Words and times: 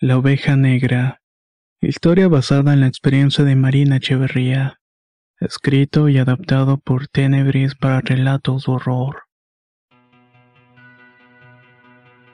La 0.00 0.16
oveja 0.16 0.54
negra. 0.54 1.22
Historia 1.80 2.28
basada 2.28 2.72
en 2.72 2.82
la 2.82 2.86
experiencia 2.86 3.42
de 3.42 3.56
Marina 3.56 3.96
Echeverría. 3.96 4.78
Escrito 5.40 6.08
y 6.08 6.18
adaptado 6.18 6.78
por 6.78 7.08
Tenebris 7.08 7.74
para 7.74 8.00
relatos 8.00 8.66
de 8.66 8.72
horror. 8.74 9.22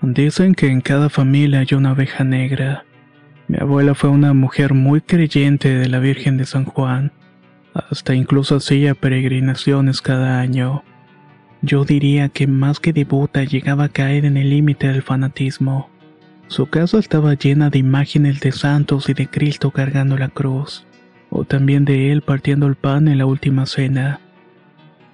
Dicen 0.02 0.54
que 0.54 0.66
en 0.66 0.82
cada 0.82 1.08
familia 1.08 1.60
hay 1.60 1.74
una 1.74 1.92
oveja 1.92 2.22
negra. 2.22 2.84
Mi 3.48 3.56
abuela 3.58 3.94
fue 3.94 4.10
una 4.10 4.34
mujer 4.34 4.74
muy 4.74 5.00
creyente 5.00 5.70
de 5.74 5.88
la 5.88 6.00
Virgen 6.00 6.36
de 6.36 6.44
San 6.44 6.66
Juan. 6.66 7.12
Hasta 7.72 8.14
incluso 8.14 8.56
hacía 8.56 8.94
peregrinaciones 8.94 10.02
cada 10.02 10.38
año. 10.38 10.84
Yo 11.62 11.86
diría 11.86 12.28
que 12.28 12.46
más 12.46 12.78
que 12.78 12.92
devota 12.92 13.42
llegaba 13.42 13.84
a 13.84 13.88
caer 13.88 14.26
en 14.26 14.36
el 14.36 14.50
límite 14.50 14.88
del 14.88 15.02
fanatismo. 15.02 15.93
Su 16.48 16.66
casa 16.66 16.98
estaba 16.98 17.34
llena 17.34 17.70
de 17.70 17.78
imágenes 17.78 18.40
de 18.40 18.52
santos 18.52 19.08
y 19.08 19.14
de 19.14 19.26
Cristo 19.26 19.70
cargando 19.70 20.16
la 20.16 20.28
cruz, 20.28 20.86
o 21.30 21.44
también 21.44 21.84
de 21.84 22.12
él 22.12 22.22
partiendo 22.22 22.66
el 22.66 22.76
pan 22.76 23.08
en 23.08 23.18
la 23.18 23.26
última 23.26 23.66
cena. 23.66 24.20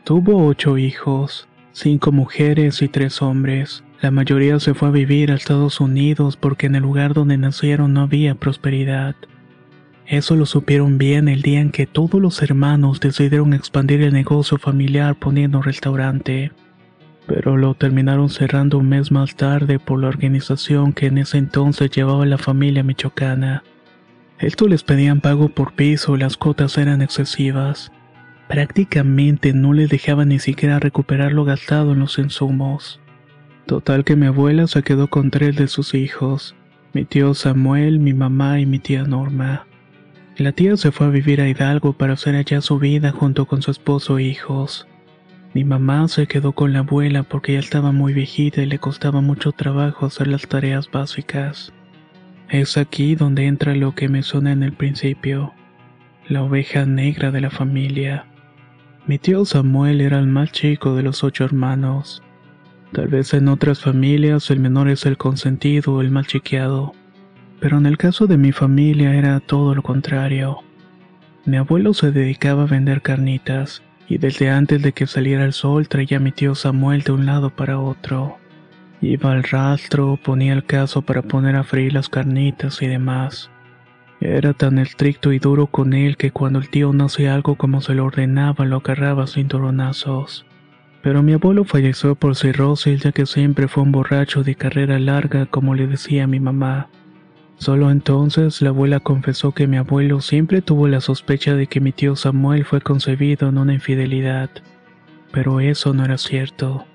Tuvo 0.05 0.45
ocho 0.45 0.77
hijos, 0.77 1.49
cinco 1.73 2.11
mujeres 2.13 2.83
y 2.83 2.89
tres 2.89 3.23
hombres. 3.23 3.85
La 4.01 4.11
mayoría 4.11 4.59
se 4.59 4.75
fue 4.75 4.89
a 4.89 4.93
vivir 4.93 5.31
a 5.31 5.35
Estados 5.35 5.81
Unidos 5.81 6.37
porque 6.37 6.67
en 6.67 6.75
el 6.75 6.83
lugar 6.83 7.15
donde 7.15 7.39
nacieron 7.39 7.95
no 7.95 8.03
había 8.03 8.35
prosperidad. 8.35 9.15
Eso 10.07 10.35
lo 10.35 10.47
supieron 10.47 10.99
bien 10.99 11.29
el 11.29 11.43
día 11.43 11.61
en 11.61 11.71
que 11.71 11.87
todos 11.87 12.21
los 12.21 12.43
hermanos 12.43 12.99
decidieron 12.99 13.55
expandir 13.55 14.03
el 14.03 14.13
negocio 14.13 14.59
familiar 14.59 15.15
poniendo 15.15 15.63
restaurante 15.63 16.51
pero 17.31 17.57
lo 17.57 17.75
terminaron 17.75 18.29
cerrando 18.29 18.79
un 18.79 18.89
mes 18.89 19.13
más 19.13 19.37
tarde 19.37 19.79
por 19.79 20.01
la 20.01 20.09
organización 20.09 20.93
que 20.93 21.07
en 21.07 21.17
ese 21.17 21.39
entonces 21.39 21.89
llevaba 21.89 22.27
la 22.27 22.39
familia 22.39 22.83
michoacana. 22.83 23.63
Esto 24.41 24.67
les 24.67 24.83
pedían 24.83 25.21
pago 25.21 25.49
por 25.49 25.75
piso 25.75 26.17
y 26.17 26.19
las 26.19 26.37
cuotas 26.37 26.77
eran 26.77 27.03
excesivas. 27.03 27.93
Prácticamente 28.49 29.53
no 29.53 29.73
les 29.73 29.91
dejaban 29.91 30.31
ni 30.31 30.41
siquiera 30.41 30.81
recuperar 30.81 31.31
lo 31.31 31.45
gastado 31.45 31.93
en 31.93 32.01
los 32.01 32.19
insumos. 32.19 33.01
Total 33.65 34.03
que 34.03 34.17
mi 34.17 34.27
abuela 34.27 34.67
se 34.67 34.83
quedó 34.83 35.07
con 35.07 35.31
tres 35.31 35.55
de 35.55 35.69
sus 35.69 35.95
hijos, 35.95 36.57
mi 36.95 37.05
tío 37.05 37.35
Samuel, 37.35 38.01
mi 38.01 38.13
mamá 38.13 38.59
y 38.59 38.67
mi 38.67 38.81
tía 38.81 39.05
Norma. 39.05 39.69
La 40.37 40.51
tía 40.51 40.77
se 40.77 40.91
fue 40.91 41.07
a 41.07 41.11
vivir 41.11 41.41
a 41.41 41.49
Hidalgo 41.49 41.93
para 41.93 42.15
hacer 42.15 42.35
allá 42.35 42.61
su 42.61 42.81
vida 42.81 43.13
junto 43.13 43.47
con 43.47 43.63
su 43.63 43.71
esposo 43.71 44.19
e 44.19 44.25
hijos. 44.25 44.89
Mi 45.53 45.65
mamá 45.65 46.07
se 46.07 46.29
quedó 46.29 46.53
con 46.53 46.73
la 46.73 46.81
abuela 46.81 47.25
porque 47.25 47.55
ya 47.55 47.59
estaba 47.59 47.91
muy 47.91 48.13
viejita 48.13 48.63
y 48.63 48.67
le 48.67 48.79
costaba 48.79 49.21
mucho 49.21 49.51
trabajo 49.51 50.07
hacer 50.07 50.29
las 50.29 50.47
tareas 50.47 50.89
básicas. 50.89 51.73
Es 52.49 52.77
aquí 52.77 53.17
donde 53.17 53.47
entra 53.47 53.75
lo 53.75 53.97
que 53.97 54.09
me 54.09 54.23
suena 54.23 54.53
en 54.53 54.63
el 54.63 54.73
principio, 54.73 55.53
la 56.29 56.45
oveja 56.45 56.87
negra 56.87 57.33
de 57.33 57.41
la 57.41 57.51
familia. 57.51 58.27
Mi 59.09 59.19
tío 59.19 59.45
Samuel 59.45 60.01
era 60.01 60.21
el 60.21 60.29
más 60.29 60.53
chico 60.53 60.95
de 60.95 61.03
los 61.03 61.25
ocho 61.25 61.45
hermanos. 61.45 62.23
Tal 62.93 63.09
vez 63.09 63.35
en 63.35 63.49
otras 63.49 63.81
familias 63.81 64.51
el 64.53 64.61
menor 64.61 64.89
es 64.89 65.05
el 65.05 65.17
consentido 65.17 65.95
o 65.95 66.01
el 66.01 66.13
mal 66.13 66.29
chiqueado, 66.29 66.93
pero 67.59 67.79
en 67.79 67.87
el 67.87 67.99
caso 67.99 68.29
de 68.29 68.37
mi 68.37 68.53
familia 68.53 69.17
era 69.17 69.41
todo 69.41 69.75
lo 69.75 69.83
contrario. 69.83 70.59
Mi 71.45 71.57
abuelo 71.57 71.93
se 71.93 72.13
dedicaba 72.13 72.63
a 72.63 72.67
vender 72.67 73.03
carnitas 73.03 73.83
y 74.11 74.19
desde 74.19 74.51
antes 74.51 74.83
de 74.83 74.93
que 74.93 75.07
saliera 75.07 75.45
el 75.45 75.53
sol 75.53 75.89
traía 75.89 76.17
a 76.17 76.21
mi 76.21 76.33
tío 76.33 76.57
Samuel 76.57 77.03
de 77.03 77.13
un 77.13 77.27
lado 77.27 77.51
para 77.51 77.79
otro. 77.79 78.39
Iba 79.01 79.31
al 79.31 79.45
rastro, 79.45 80.19
ponía 80.23 80.53
el 80.53 80.65
caso 80.65 81.03
para 81.03 81.23
poner 81.23 81.55
a 81.55 81.63
freír 81.63 81.95
las 81.95 82.09
carnitas 82.09 82.83
y 82.83 82.89
demás. 82.89 83.51
Era 84.21 84.53
tan 84.53 84.79
estricto 84.79 85.33
y 85.33 85.39
duro 85.39 85.69
con 85.69 85.95
él 85.95 86.17
que 86.17 86.33
cuando 86.33 86.59
el 86.59 86.69
tío 86.69 86.93
no 86.93 87.05
hacía 87.05 87.37
algo 87.37 87.55
como 87.55 87.81
se 87.81 87.95
lo 87.95 88.05
ordenaba 88.05 88.65
lo 88.65 88.79
agarraba 88.79 89.29
sin 89.29 89.45
cinturonazos. 89.45 90.45
Pero 91.03 91.23
mi 91.23 91.35
abuelo 91.35 91.65
falleció 91.65 92.17
por 92.17 92.35
cirrosis 92.35 93.03
ya 93.03 93.13
que 93.13 93.27
siempre 93.27 93.69
fue 93.69 93.85
un 93.85 93.93
borracho 93.93 94.43
de 94.43 94.57
carrera 94.57 94.99
larga 94.99 95.47
como 95.47 95.77
le 95.77 95.87
decía 95.87 96.27
mi 96.27 96.41
mamá. 96.41 96.89
Solo 97.61 97.91
entonces 97.91 98.63
la 98.63 98.71
abuela 98.71 99.01
confesó 99.01 99.53
que 99.53 99.67
mi 99.67 99.77
abuelo 99.77 100.23
siempre 100.23 100.63
tuvo 100.63 100.89
la 100.89 101.03
sospecha 101.03 101.55
de 101.55 101.67
que 101.67 101.83
mi 101.83 101.93
tío 101.93 102.17
Samuel 102.17 102.65
fue 102.65 102.81
concebido 102.81 103.51
en 103.51 103.59
una 103.59 103.75
infidelidad. 103.75 104.49
Pero 105.31 105.61
eso 105.61 105.93
no 105.93 106.03
era 106.03 106.17
cierto. 106.17 106.87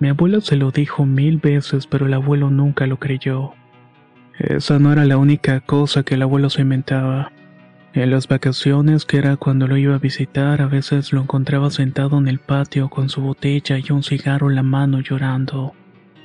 Mi 0.00 0.10
abuelo 0.10 0.42
se 0.42 0.56
lo 0.56 0.70
dijo 0.72 1.06
mil 1.06 1.38
veces, 1.38 1.86
pero 1.86 2.04
el 2.04 2.12
abuelo 2.12 2.50
nunca 2.50 2.86
lo 2.86 2.98
creyó. 2.98 3.54
Esa 4.38 4.78
no 4.78 4.92
era 4.92 5.06
la 5.06 5.16
única 5.16 5.60
cosa 5.60 6.02
que 6.02 6.16
el 6.16 6.22
abuelo 6.22 6.50
se 6.50 6.60
inventaba. 6.60 7.32
En 7.94 8.10
las 8.10 8.28
vacaciones, 8.28 9.06
que 9.06 9.16
era 9.16 9.38
cuando 9.38 9.66
lo 9.66 9.78
iba 9.78 9.94
a 9.94 9.98
visitar, 9.98 10.60
a 10.60 10.66
veces 10.66 11.14
lo 11.14 11.22
encontraba 11.22 11.70
sentado 11.70 12.18
en 12.18 12.28
el 12.28 12.40
patio 12.40 12.90
con 12.90 13.08
su 13.08 13.22
botella 13.22 13.78
y 13.78 13.90
un 13.90 14.02
cigarro 14.02 14.50
en 14.50 14.56
la 14.56 14.62
mano 14.62 15.00
llorando. 15.00 15.72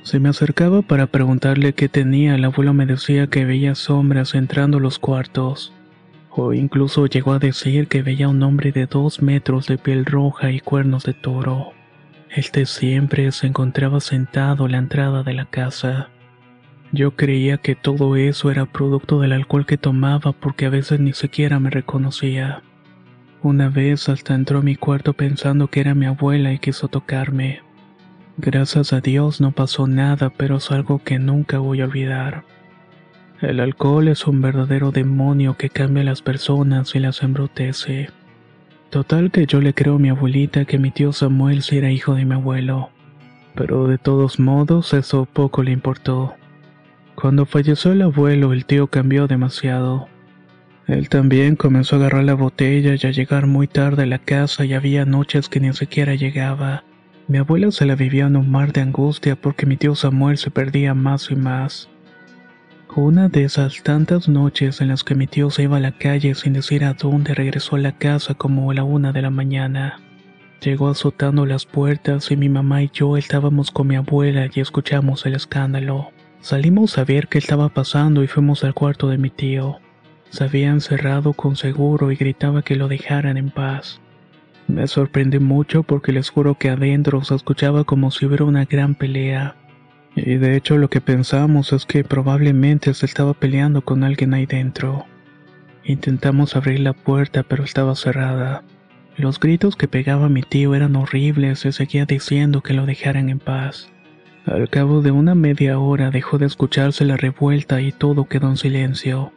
Se 0.02 0.18
me 0.18 0.30
acercaba 0.30 0.82
para 0.82 1.06
preguntarle 1.06 1.74
qué 1.74 1.88
tenía, 1.88 2.34
el 2.34 2.44
abuelo 2.44 2.72
me 2.72 2.86
decía 2.86 3.26
que 3.26 3.44
veía 3.44 3.74
sombras 3.74 4.34
entrando 4.34 4.80
los 4.80 4.98
cuartos. 4.98 5.74
O 6.30 6.52
incluso 6.54 7.06
llegó 7.06 7.32
a 7.32 7.38
decir 7.38 7.86
que 7.86 8.02
veía 8.02 8.28
un 8.28 8.42
hombre 8.42 8.72
de 8.72 8.86
dos 8.86 9.20
metros 9.20 9.66
de 9.66 9.76
piel 9.76 10.06
roja 10.06 10.52
y 10.52 10.60
cuernos 10.60 11.04
de 11.04 11.12
toro. 11.12 11.72
Este 12.30 12.64
siempre 12.64 13.30
se 13.32 13.48
encontraba 13.48 14.00
sentado 14.00 14.66
en 14.66 14.72
la 14.72 14.78
entrada 14.78 15.22
de 15.22 15.34
la 15.34 15.46
casa. 15.46 16.08
Yo 16.92 17.14
creía 17.14 17.58
que 17.58 17.74
todo 17.74 18.16
eso 18.16 18.50
era 18.50 18.66
producto 18.66 19.20
del 19.20 19.32
alcohol 19.32 19.66
que 19.66 19.76
tomaba 19.76 20.32
porque 20.32 20.66
a 20.66 20.70
veces 20.70 20.98
ni 20.98 21.12
siquiera 21.12 21.60
me 21.60 21.70
reconocía. 21.70 22.62
Una 23.42 23.68
vez 23.68 24.08
hasta 24.08 24.34
entró 24.34 24.58
a 24.58 24.62
mi 24.62 24.76
cuarto 24.76 25.12
pensando 25.12 25.68
que 25.68 25.80
era 25.80 25.94
mi 25.94 26.06
abuela 26.06 26.52
y 26.52 26.58
quiso 26.58 26.88
tocarme. 26.88 27.60
Gracias 28.36 28.92
a 28.92 29.00
Dios 29.00 29.40
no 29.40 29.52
pasó 29.52 29.86
nada, 29.86 30.30
pero 30.30 30.56
es 30.56 30.70
algo 30.70 31.02
que 31.02 31.18
nunca 31.18 31.58
voy 31.58 31.80
a 31.80 31.84
olvidar. 31.84 32.44
El 33.40 33.60
alcohol 33.60 34.08
es 34.08 34.26
un 34.26 34.42
verdadero 34.42 34.92
demonio 34.92 35.56
que 35.56 35.70
cambia 35.70 36.02
a 36.02 36.06
las 36.06 36.22
personas 36.22 36.94
y 36.94 36.98
las 36.98 37.22
embrutece. 37.22 38.10
Total 38.90 39.30
que 39.30 39.46
yo 39.46 39.60
le 39.60 39.72
creo 39.72 39.94
a 39.94 39.98
mi 39.98 40.08
abuelita 40.08 40.64
que 40.64 40.78
mi 40.78 40.90
tío 40.90 41.12
Samuel 41.12 41.62
sí 41.62 41.78
era 41.78 41.90
hijo 41.90 42.14
de 42.14 42.24
mi 42.24 42.34
abuelo. 42.34 42.90
Pero 43.54 43.86
de 43.86 43.98
todos 43.98 44.38
modos 44.38 44.92
eso 44.94 45.26
poco 45.26 45.62
le 45.62 45.72
importó. 45.72 46.34
Cuando 47.14 47.46
falleció 47.46 47.92
el 47.92 48.02
abuelo 48.02 48.52
el 48.52 48.64
tío 48.64 48.88
cambió 48.88 49.26
demasiado. 49.26 50.08
Él 50.86 51.08
también 51.08 51.56
comenzó 51.56 51.96
a 51.96 51.98
agarrar 52.00 52.24
la 52.24 52.34
botella 52.34 52.94
y 52.94 53.06
a 53.06 53.10
llegar 53.10 53.46
muy 53.46 53.68
tarde 53.68 54.02
a 54.02 54.06
la 54.06 54.18
casa 54.18 54.64
y 54.64 54.74
había 54.74 55.04
noches 55.04 55.48
que 55.48 55.60
ni 55.60 55.72
siquiera 55.72 56.14
llegaba. 56.14 56.84
Mi 57.30 57.38
abuela 57.38 57.70
se 57.70 57.86
la 57.86 57.94
vivía 57.94 58.26
en 58.26 58.34
un 58.34 58.50
mar 58.50 58.72
de 58.72 58.80
angustia 58.80 59.36
porque 59.36 59.64
mi 59.64 59.76
tío 59.76 59.94
Samuel 59.94 60.36
se 60.36 60.50
perdía 60.50 60.94
más 60.94 61.30
y 61.30 61.36
más. 61.36 61.88
Una 62.96 63.28
de 63.28 63.44
esas 63.44 63.84
tantas 63.84 64.28
noches 64.28 64.80
en 64.80 64.88
las 64.88 65.04
que 65.04 65.14
mi 65.14 65.28
tío 65.28 65.48
se 65.48 65.62
iba 65.62 65.76
a 65.76 65.80
la 65.80 65.92
calle 65.92 66.34
sin 66.34 66.54
decir 66.54 66.82
a 66.84 66.94
dónde 66.94 67.32
regresó 67.34 67.76
a 67.76 67.78
la 67.78 67.92
casa 67.92 68.34
como 68.34 68.68
a 68.68 68.74
la 68.74 68.82
una 68.82 69.12
de 69.12 69.22
la 69.22 69.30
mañana. 69.30 70.00
Llegó 70.60 70.88
azotando 70.88 71.46
las 71.46 71.66
puertas 71.66 72.32
y 72.32 72.36
mi 72.36 72.48
mamá 72.48 72.82
y 72.82 72.90
yo 72.92 73.16
estábamos 73.16 73.70
con 73.70 73.86
mi 73.86 73.94
abuela 73.94 74.48
y 74.52 74.58
escuchamos 74.58 75.24
el 75.24 75.36
escándalo. 75.36 76.10
Salimos 76.40 76.98
a 76.98 77.04
ver 77.04 77.28
qué 77.28 77.38
estaba 77.38 77.68
pasando 77.68 78.24
y 78.24 78.26
fuimos 78.26 78.64
al 78.64 78.74
cuarto 78.74 79.08
de 79.08 79.18
mi 79.18 79.30
tío. 79.30 79.78
Se 80.30 80.42
había 80.42 80.70
encerrado 80.70 81.34
con 81.34 81.54
seguro 81.54 82.10
y 82.10 82.16
gritaba 82.16 82.62
que 82.62 82.74
lo 82.74 82.88
dejaran 82.88 83.36
en 83.36 83.50
paz. 83.50 84.00
Me 84.70 84.86
sorprendí 84.86 85.40
mucho 85.40 85.82
porque 85.82 86.12
les 86.12 86.30
juro 86.30 86.54
que 86.54 86.70
adentro 86.70 87.24
se 87.24 87.34
escuchaba 87.34 87.82
como 87.82 88.12
si 88.12 88.26
hubiera 88.26 88.44
una 88.44 88.66
gran 88.66 88.94
pelea. 88.94 89.56
Y 90.14 90.36
de 90.36 90.56
hecho 90.56 90.78
lo 90.78 90.88
que 90.88 91.00
pensamos 91.00 91.72
es 91.72 91.86
que 91.86 92.04
probablemente 92.04 92.94
se 92.94 93.04
estaba 93.04 93.34
peleando 93.34 93.82
con 93.82 94.04
alguien 94.04 94.32
ahí 94.32 94.46
dentro. 94.46 95.06
Intentamos 95.84 96.54
abrir 96.54 96.78
la 96.80 96.92
puerta 96.92 97.42
pero 97.42 97.64
estaba 97.64 97.96
cerrada. 97.96 98.62
Los 99.16 99.40
gritos 99.40 99.74
que 99.74 99.88
pegaba 99.88 100.28
mi 100.28 100.42
tío 100.42 100.76
eran 100.76 100.94
horribles 100.94 101.64
y 101.64 101.72
seguía 101.72 102.06
diciendo 102.06 102.60
que 102.60 102.72
lo 102.72 102.86
dejaran 102.86 103.28
en 103.28 103.40
paz. 103.40 103.90
Al 104.46 104.70
cabo 104.70 105.02
de 105.02 105.10
una 105.10 105.34
media 105.34 105.80
hora 105.80 106.12
dejó 106.12 106.38
de 106.38 106.46
escucharse 106.46 107.04
la 107.04 107.16
revuelta 107.16 107.80
y 107.80 107.90
todo 107.90 108.26
quedó 108.26 108.48
en 108.48 108.56
silencio. 108.56 109.32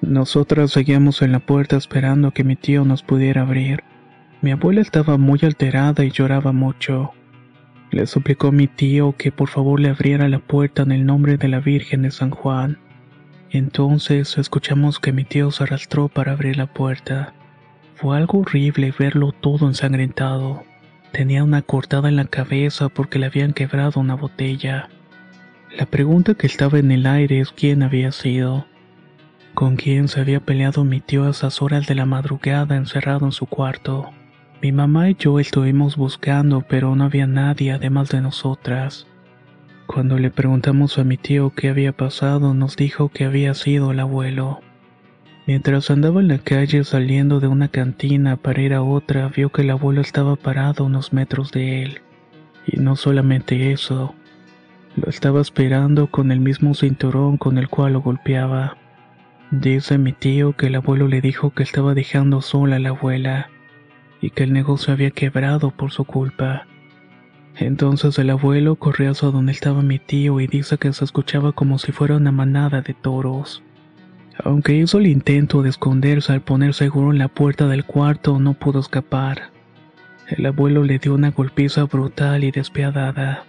Nosotras 0.00 0.70
seguíamos 0.70 1.22
en 1.22 1.32
la 1.32 1.40
puerta 1.40 1.76
esperando 1.76 2.30
que 2.30 2.44
mi 2.44 2.54
tío 2.54 2.84
nos 2.84 3.02
pudiera 3.02 3.42
abrir. 3.42 3.82
Mi 4.42 4.52
abuela 4.52 4.80
estaba 4.80 5.18
muy 5.18 5.38
alterada 5.42 6.02
y 6.02 6.10
lloraba 6.10 6.52
mucho. 6.52 7.12
Le 7.90 8.06
suplicó 8.06 8.48
a 8.48 8.52
mi 8.52 8.68
tío 8.68 9.14
que 9.18 9.32
por 9.32 9.50
favor 9.50 9.80
le 9.80 9.90
abriera 9.90 10.28
la 10.30 10.38
puerta 10.38 10.82
en 10.82 10.92
el 10.92 11.04
nombre 11.04 11.36
de 11.36 11.48
la 11.48 11.60
Virgen 11.60 12.02
de 12.02 12.10
San 12.10 12.30
Juan. 12.30 12.78
Entonces 13.50 14.38
escuchamos 14.38 14.98
que 14.98 15.12
mi 15.12 15.24
tío 15.24 15.50
se 15.50 15.64
arrastró 15.64 16.08
para 16.08 16.32
abrir 16.32 16.56
la 16.56 16.72
puerta. 16.72 17.34
Fue 17.96 18.16
algo 18.16 18.38
horrible 18.38 18.94
verlo 18.98 19.32
todo 19.32 19.66
ensangrentado. 19.66 20.62
Tenía 21.12 21.44
una 21.44 21.60
cortada 21.60 22.08
en 22.08 22.16
la 22.16 22.24
cabeza 22.24 22.88
porque 22.88 23.18
le 23.18 23.26
habían 23.26 23.52
quebrado 23.52 24.00
una 24.00 24.14
botella. 24.14 24.88
La 25.76 25.84
pregunta 25.84 26.32
que 26.34 26.46
estaba 26.46 26.78
en 26.78 26.90
el 26.92 27.04
aire 27.04 27.40
es 27.40 27.52
quién 27.52 27.82
había 27.82 28.10
sido. 28.10 28.66
Con 29.52 29.76
quién 29.76 30.08
se 30.08 30.20
había 30.20 30.40
peleado 30.40 30.84
mi 30.84 31.00
tío 31.00 31.26
a 31.26 31.30
esas 31.30 31.60
horas 31.60 31.86
de 31.86 31.94
la 31.94 32.06
madrugada 32.06 32.76
encerrado 32.76 33.26
en 33.26 33.32
su 33.32 33.44
cuarto. 33.44 34.10
Mi 34.62 34.72
mamá 34.72 35.08
y 35.08 35.14
yo 35.14 35.40
estuvimos 35.40 35.96
buscando, 35.96 36.60
pero 36.60 36.94
no 36.94 37.04
había 37.04 37.26
nadie 37.26 37.72
además 37.72 38.10
de 38.10 38.20
nosotras. 38.20 39.06
Cuando 39.86 40.18
le 40.18 40.30
preguntamos 40.30 40.98
a 40.98 41.04
mi 41.04 41.16
tío 41.16 41.54
qué 41.56 41.70
había 41.70 41.92
pasado, 41.92 42.52
nos 42.52 42.76
dijo 42.76 43.08
que 43.08 43.24
había 43.24 43.54
sido 43.54 43.90
el 43.92 44.00
abuelo. 44.00 44.60
Mientras 45.46 45.90
andaba 45.90 46.20
en 46.20 46.28
la 46.28 46.36
calle 46.36 46.84
saliendo 46.84 47.40
de 47.40 47.48
una 47.48 47.68
cantina 47.68 48.36
para 48.36 48.60
ir 48.60 48.74
a 48.74 48.82
otra, 48.82 49.28
vio 49.28 49.48
que 49.48 49.62
el 49.62 49.70
abuelo 49.70 50.02
estaba 50.02 50.36
parado 50.36 50.84
unos 50.84 51.14
metros 51.14 51.52
de 51.52 51.82
él. 51.82 52.02
Y 52.66 52.80
no 52.80 52.96
solamente 52.96 53.72
eso, 53.72 54.14
lo 54.94 55.08
estaba 55.08 55.40
esperando 55.40 56.08
con 56.08 56.32
el 56.32 56.40
mismo 56.40 56.74
cinturón 56.74 57.38
con 57.38 57.56
el 57.56 57.70
cual 57.70 57.94
lo 57.94 58.02
golpeaba. 58.02 58.76
Dice 59.50 59.96
mi 59.96 60.12
tío 60.12 60.54
que 60.54 60.66
el 60.66 60.74
abuelo 60.74 61.08
le 61.08 61.22
dijo 61.22 61.48
que 61.54 61.62
estaba 61.62 61.94
dejando 61.94 62.42
sola 62.42 62.76
a 62.76 62.78
la 62.78 62.90
abuela 62.90 63.48
y 64.20 64.30
que 64.30 64.44
el 64.44 64.52
negocio 64.52 64.92
había 64.92 65.10
quebrado 65.10 65.70
por 65.70 65.92
su 65.92 66.04
culpa. 66.04 66.66
Entonces 67.56 68.18
el 68.18 68.30
abuelo 68.30 68.76
corrió 68.76 69.10
hacia 69.10 69.28
donde 69.28 69.52
estaba 69.52 69.82
mi 69.82 69.98
tío 69.98 70.40
y 70.40 70.46
dice 70.46 70.78
que 70.78 70.92
se 70.92 71.04
escuchaba 71.04 71.52
como 71.52 71.78
si 71.78 71.92
fuera 71.92 72.16
una 72.16 72.32
manada 72.32 72.80
de 72.80 72.94
toros. 72.94 73.62
Aunque 74.42 74.74
hizo 74.74 74.98
el 74.98 75.06
intento 75.06 75.62
de 75.62 75.68
esconderse 75.68 76.32
al 76.32 76.40
poner 76.40 76.72
seguro 76.72 77.12
en 77.12 77.18
la 77.18 77.28
puerta 77.28 77.68
del 77.68 77.84
cuarto, 77.84 78.38
no 78.38 78.54
pudo 78.54 78.80
escapar. 78.80 79.50
El 80.28 80.46
abuelo 80.46 80.84
le 80.84 80.98
dio 80.98 81.14
una 81.14 81.32
golpiza 81.32 81.84
brutal 81.84 82.44
y 82.44 82.50
despiadada. 82.50 83.44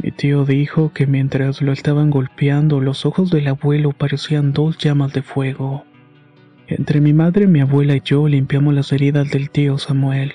Mi 0.00 0.12
tío 0.12 0.44
dijo 0.44 0.92
que 0.92 1.06
mientras 1.06 1.60
lo 1.60 1.72
estaban 1.72 2.10
golpeando, 2.10 2.80
los 2.80 3.04
ojos 3.04 3.30
del 3.30 3.48
abuelo 3.48 3.92
parecían 3.92 4.52
dos 4.52 4.78
llamas 4.78 5.12
de 5.12 5.22
fuego. 5.22 5.84
Entre 6.68 7.00
mi 7.00 7.14
madre, 7.14 7.46
mi 7.46 7.60
abuela 7.60 7.96
y 7.96 8.02
yo 8.04 8.28
limpiamos 8.28 8.74
las 8.74 8.92
heridas 8.92 9.30
del 9.30 9.48
tío 9.48 9.78
Samuel. 9.78 10.34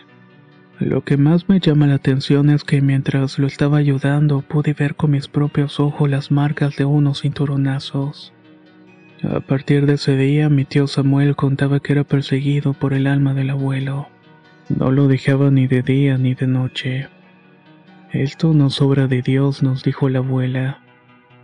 Lo 0.80 1.03
que 1.03 1.15
más 1.15 1.47
me 1.47 1.59
llama 1.59 1.85
la 1.85 1.94
atención 1.94 2.50
es 2.50 2.63
que 2.63 2.81
mientras 2.81 3.38
lo 3.38 3.45
estaba 3.45 3.77
ayudando 3.77 4.41
pude 4.41 4.74
ver 4.74 4.95
con 4.95 5.12
mis 5.12 5.27
propios 5.27 5.80
ojos 5.80 6.09
las 6.09 6.31
marcas 6.31 6.75
de 6.75 6.85
unos 6.85 7.21
cinturonazos. 7.21 8.33
A 9.21 9.41
partir 9.41 9.85
de 9.85 9.94
ese 9.94 10.18
día 10.18 10.50
mi 10.50 10.65
tío 10.65 10.88
Samuel 10.88 11.35
contaba 11.35 11.80
que 11.80 11.94
era 11.94 12.03
perseguido 12.03 12.74
por 12.74 12.94
el 12.94 13.06
alma 13.06 13.35
del 13.35 13.51
abuelo. 13.51 14.07
No 14.75 14.89
lo 14.89 15.07
dejaba 15.07 15.51
ni 15.51 15.68
de 15.68 15.83
día 15.83 16.18
ni 16.18 16.33
de 16.33 16.47
noche. 16.47 17.09
Esto 18.12 18.56
no 18.56 18.71
sobra 18.71 19.06
de 19.06 19.21
Dios, 19.21 19.62
nos 19.62 19.83
dijo 19.83 20.09
la 20.09 20.19
abuela. 20.19 20.81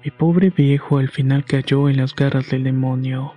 Mi 0.03 0.09
pobre 0.09 0.49
viejo 0.49 0.97
al 0.97 1.09
final 1.09 1.45
cayó 1.45 1.89
en 1.89 1.97
las 1.97 2.15
garras 2.15 2.49
del 2.49 2.63
demonio. 2.63 3.33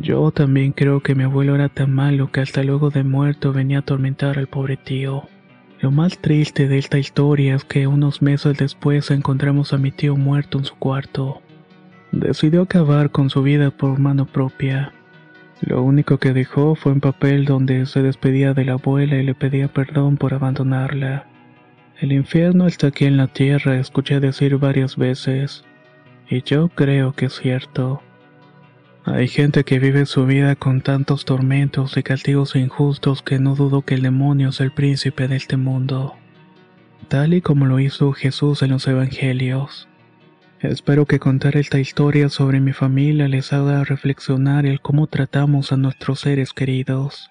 Yo 0.00 0.30
también 0.30 0.72
creo 0.72 1.00
que 1.00 1.14
mi 1.14 1.24
abuelo 1.24 1.54
era 1.54 1.70
tan 1.70 1.90
malo 1.90 2.30
que 2.30 2.40
hasta 2.40 2.62
luego 2.62 2.90
de 2.90 3.02
muerto 3.02 3.54
venía 3.54 3.78
a 3.78 3.80
atormentar 3.80 4.38
al 4.38 4.46
pobre 4.46 4.76
tío. 4.76 5.24
Lo 5.80 5.90
más 5.90 6.18
triste 6.18 6.68
de 6.68 6.76
esta 6.76 6.98
historia 6.98 7.54
es 7.54 7.64
que 7.64 7.86
unos 7.86 8.20
meses 8.20 8.58
después 8.58 9.10
encontramos 9.10 9.72
a 9.72 9.78
mi 9.78 9.90
tío 9.90 10.14
muerto 10.16 10.58
en 10.58 10.64
su 10.64 10.74
cuarto. 10.74 11.40
Decidió 12.12 12.62
acabar 12.62 13.10
con 13.10 13.30
su 13.30 13.42
vida 13.42 13.70
por 13.70 13.98
mano 13.98 14.26
propia. 14.26 14.92
Lo 15.62 15.82
único 15.82 16.18
que 16.18 16.34
dejó 16.34 16.74
fue 16.74 16.92
un 16.92 17.00
papel 17.00 17.46
donde 17.46 17.86
se 17.86 18.02
despedía 18.02 18.52
de 18.52 18.66
la 18.66 18.74
abuela 18.74 19.16
y 19.16 19.24
le 19.24 19.34
pedía 19.34 19.68
perdón 19.68 20.18
por 20.18 20.34
abandonarla. 20.34 21.26
El 21.98 22.12
infierno 22.12 22.66
está 22.66 22.88
aquí 22.88 23.06
en 23.06 23.16
la 23.16 23.28
tierra, 23.28 23.78
escuché 23.78 24.20
decir 24.20 24.58
varias 24.58 24.96
veces, 24.96 25.64
y 26.28 26.42
yo 26.42 26.68
creo 26.68 27.14
que 27.14 27.26
es 27.26 27.34
cierto. 27.34 28.02
Hay 29.08 29.28
gente 29.28 29.62
que 29.62 29.78
vive 29.78 30.04
su 30.04 30.26
vida 30.26 30.56
con 30.56 30.80
tantos 30.80 31.24
tormentos 31.24 31.96
y 31.96 32.02
castigos 32.02 32.56
injustos 32.56 33.22
que 33.22 33.38
no 33.38 33.54
dudo 33.54 33.82
que 33.82 33.94
el 33.94 34.02
demonio 34.02 34.48
es 34.48 34.60
el 34.60 34.72
príncipe 34.72 35.28
de 35.28 35.36
este 35.36 35.56
mundo, 35.56 36.16
tal 37.06 37.32
y 37.32 37.40
como 37.40 37.66
lo 37.66 37.78
hizo 37.78 38.12
Jesús 38.12 38.62
en 38.62 38.70
los 38.70 38.88
Evangelios. 38.88 39.86
Espero 40.58 41.06
que 41.06 41.20
contar 41.20 41.56
esta 41.56 41.78
historia 41.78 42.28
sobre 42.28 42.58
mi 42.58 42.72
familia 42.72 43.28
les 43.28 43.52
haga 43.52 43.84
reflexionar 43.84 44.66
el 44.66 44.80
cómo 44.80 45.06
tratamos 45.06 45.70
a 45.70 45.76
nuestros 45.76 46.18
seres 46.18 46.52
queridos. 46.52 47.30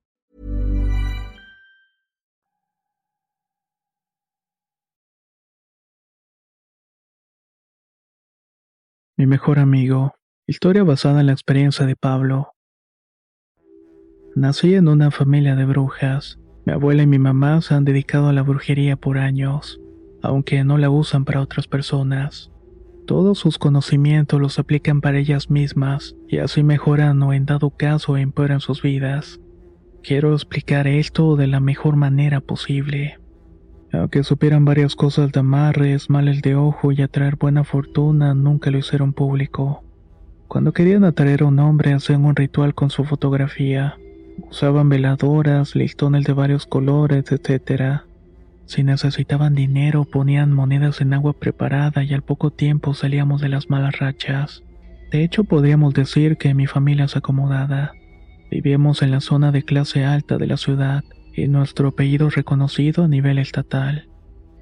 Mi 9.21 9.27
mejor 9.27 9.59
amigo. 9.59 10.15
Historia 10.47 10.83
basada 10.83 11.19
en 11.19 11.27
la 11.27 11.33
experiencia 11.33 11.85
de 11.85 11.95
Pablo. 11.95 12.53
Nací 14.35 14.73
en 14.73 14.87
una 14.87 15.11
familia 15.11 15.55
de 15.55 15.63
brujas. 15.65 16.39
Mi 16.65 16.73
abuela 16.73 17.03
y 17.03 17.05
mi 17.05 17.19
mamá 17.19 17.61
se 17.61 17.75
han 17.75 17.85
dedicado 17.85 18.29
a 18.29 18.33
la 18.33 18.41
brujería 18.41 18.95
por 18.95 19.19
años, 19.19 19.79
aunque 20.23 20.63
no 20.63 20.79
la 20.79 20.89
usan 20.89 21.23
para 21.23 21.39
otras 21.39 21.67
personas. 21.67 22.51
Todos 23.05 23.37
sus 23.37 23.59
conocimientos 23.59 24.41
los 24.41 24.57
aplican 24.57 25.01
para 25.01 25.19
ellas 25.19 25.51
mismas 25.51 26.15
y 26.27 26.39
así 26.39 26.63
mejoran 26.63 27.21
o 27.21 27.31
en 27.31 27.45
dado 27.45 27.69
caso 27.69 28.17
empeoran 28.17 28.59
sus 28.59 28.81
vidas. 28.81 29.39
Quiero 30.01 30.33
explicar 30.33 30.87
esto 30.87 31.35
de 31.35 31.45
la 31.45 31.59
mejor 31.59 31.95
manera 31.95 32.41
posible. 32.41 33.20
Aunque 33.93 34.23
supieran 34.23 34.63
varias 34.63 34.95
cosas 34.95 35.31
de 35.31 35.41
amarres, 35.41 36.09
males 36.09 36.41
de 36.41 36.55
ojo 36.55 36.91
y 36.93 37.01
atraer 37.01 37.35
buena 37.35 37.63
fortuna, 37.65 38.33
nunca 38.33 38.71
lo 38.71 38.77
hicieron 38.77 39.11
público. 39.11 39.83
Cuando 40.47 40.71
querían 40.71 41.03
atraer 41.03 41.43
a 41.43 41.45
un 41.45 41.59
hombre 41.59 41.93
hacían 41.93 42.23
un 42.23 42.35
ritual 42.35 42.73
con 42.73 42.89
su 42.89 43.03
fotografía. 43.03 43.97
Usaban 44.49 44.87
veladoras, 44.87 45.75
listones 45.75 46.23
de 46.23 46.33
varios 46.33 46.65
colores, 46.65 47.25
etc. 47.31 48.01
Si 48.65 48.83
necesitaban 48.83 49.55
dinero, 49.55 50.05
ponían 50.05 50.53
monedas 50.53 51.01
en 51.01 51.13
agua 51.13 51.33
preparada 51.33 52.03
y 52.03 52.13
al 52.13 52.21
poco 52.21 52.51
tiempo 52.51 52.93
salíamos 52.93 53.41
de 53.41 53.49
las 53.49 53.69
malas 53.69 53.99
rachas. 53.99 54.63
De 55.11 55.23
hecho, 55.23 55.43
podríamos 55.43 55.93
decir 55.93 56.37
que 56.37 56.53
mi 56.53 56.65
familia 56.65 57.05
es 57.05 57.17
acomodada. 57.17 57.91
Vivíamos 58.49 59.01
en 59.01 59.11
la 59.11 59.19
zona 59.19 59.51
de 59.51 59.63
clase 59.63 60.05
alta 60.05 60.37
de 60.37 60.47
la 60.47 60.55
ciudad 60.55 61.03
y 61.35 61.47
nuestro 61.47 61.89
apellido 61.89 62.29
reconocido 62.29 63.03
a 63.03 63.07
nivel 63.07 63.37
estatal. 63.37 64.07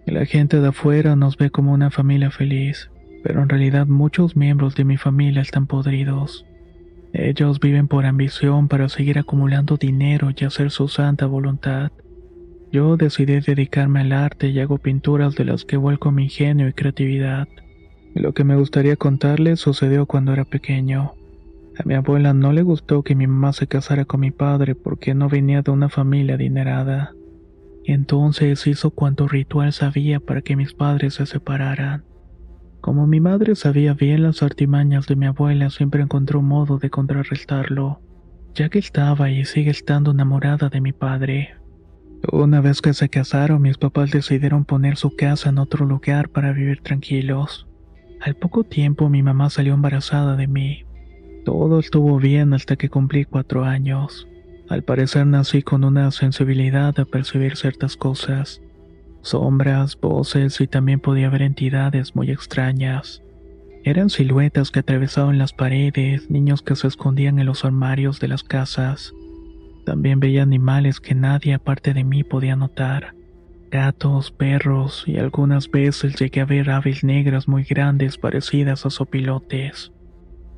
La 0.05 0.25
gente 0.25 0.59
de 0.59 0.69
afuera 0.69 1.15
nos 1.15 1.37
ve 1.37 1.49
como 1.49 1.71
una 1.71 1.91
familia 1.91 2.31
feliz, 2.31 2.89
pero 3.23 3.43
en 3.43 3.49
realidad 3.49 3.87
muchos 3.87 4.35
miembros 4.35 4.75
de 4.75 4.85
mi 4.85 4.97
familia 4.97 5.41
están 5.41 5.67
podridos. 5.67 6.45
Ellos 7.13 7.59
viven 7.59 7.87
por 7.87 8.05
ambición 8.05 8.67
para 8.67 8.87
seguir 8.89 9.17
acumulando 9.17 9.77
dinero 9.77 10.29
y 10.35 10.45
hacer 10.45 10.71
su 10.71 10.87
santa 10.87 11.25
voluntad. 11.25 11.91
Yo 12.71 12.97
decidí 12.97 13.39
dedicarme 13.39 14.01
al 14.01 14.11
arte 14.11 14.49
y 14.49 14.59
hago 14.59 14.77
pinturas 14.77 15.35
de 15.35 15.45
las 15.45 15.65
que 15.65 15.77
vuelco 15.77 16.11
mi 16.11 16.25
ingenio 16.25 16.67
y 16.67 16.73
creatividad. 16.73 17.47
Lo 18.13 18.33
que 18.33 18.43
me 18.43 18.55
gustaría 18.55 18.95
contarles 18.95 19.59
sucedió 19.59 20.05
cuando 20.05 20.33
era 20.33 20.45
pequeño. 20.45 21.13
A 21.79 21.83
mi 21.85 21.93
abuela 21.93 22.33
no 22.33 22.51
le 22.51 22.61
gustó 22.61 23.03
que 23.03 23.15
mi 23.15 23.25
mamá 23.25 23.53
se 23.53 23.67
casara 23.67 24.03
con 24.03 24.19
mi 24.19 24.31
padre 24.31 24.75
porque 24.75 25.15
no 25.15 25.29
venía 25.29 25.61
de 25.61 25.71
una 25.71 25.87
familia 25.87 26.35
adinerada. 26.35 27.13
Entonces 27.85 28.67
hizo 28.67 28.91
cuanto 28.91 29.29
ritual 29.29 29.71
sabía 29.71 30.19
para 30.19 30.41
que 30.41 30.57
mis 30.57 30.73
padres 30.73 31.13
se 31.13 31.25
separaran. 31.25 32.03
Como 32.81 33.07
mi 33.07 33.21
madre 33.21 33.55
sabía 33.55 33.93
bien 33.93 34.23
las 34.23 34.43
artimañas 34.43 35.07
de 35.07 35.15
mi 35.15 35.25
abuela, 35.25 35.69
siempre 35.69 36.01
encontró 36.01 36.41
modo 36.41 36.79
de 36.79 36.89
contrarrestarlo, 36.89 38.01
ya 38.53 38.67
que 38.67 38.79
estaba 38.79 39.31
y 39.31 39.45
sigue 39.45 39.71
estando 39.71 40.11
enamorada 40.11 40.67
de 40.67 40.81
mi 40.81 40.91
padre. 40.91 41.55
Una 42.29 42.59
vez 42.59 42.81
que 42.81 42.93
se 42.93 43.07
casaron, 43.07 43.61
mis 43.61 43.77
papás 43.77 44.11
decidieron 44.11 44.65
poner 44.65 44.97
su 44.97 45.15
casa 45.15 45.49
en 45.49 45.59
otro 45.59 45.85
lugar 45.85 46.27
para 46.27 46.51
vivir 46.51 46.81
tranquilos. 46.81 47.67
Al 48.19 48.35
poco 48.35 48.65
tiempo 48.65 49.09
mi 49.09 49.23
mamá 49.23 49.49
salió 49.49 49.73
embarazada 49.73 50.35
de 50.35 50.47
mí. 50.47 50.88
Todo 51.49 51.79
estuvo 51.79 52.19
bien 52.19 52.53
hasta 52.53 52.75
que 52.75 52.89
cumplí 52.89 53.25
cuatro 53.25 53.65
años. 53.65 54.27
Al 54.69 54.83
parecer 54.83 55.25
nací 55.25 55.63
con 55.63 55.83
una 55.83 56.11
sensibilidad 56.11 56.99
a 56.99 57.05
percibir 57.05 57.55
ciertas 57.55 57.97
cosas. 57.97 58.61
Sombras, 59.23 59.99
voces 59.99 60.61
y 60.61 60.67
también 60.67 60.99
podía 60.99 61.27
ver 61.31 61.41
entidades 61.41 62.15
muy 62.15 62.29
extrañas. 62.29 63.23
Eran 63.83 64.11
siluetas 64.11 64.69
que 64.69 64.81
atravesaban 64.81 65.39
las 65.39 65.51
paredes, 65.51 66.29
niños 66.29 66.61
que 66.61 66.75
se 66.75 66.85
escondían 66.85 67.39
en 67.39 67.47
los 67.47 67.65
armarios 67.65 68.19
de 68.19 68.27
las 68.27 68.43
casas. 68.43 69.11
También 69.87 70.19
veía 70.19 70.43
animales 70.43 70.99
que 70.99 71.15
nadie 71.15 71.55
aparte 71.55 71.95
de 71.95 72.03
mí 72.03 72.23
podía 72.23 72.57
notar. 72.57 73.15
Gatos, 73.71 74.29
perros 74.29 75.03
y 75.07 75.17
algunas 75.17 75.71
veces 75.71 76.13
llegué 76.15 76.41
a 76.41 76.45
ver 76.45 76.69
aves 76.69 77.03
negras 77.03 77.47
muy 77.47 77.63
grandes 77.63 78.19
parecidas 78.19 78.85
a 78.85 78.91
sopilotes. 78.91 79.91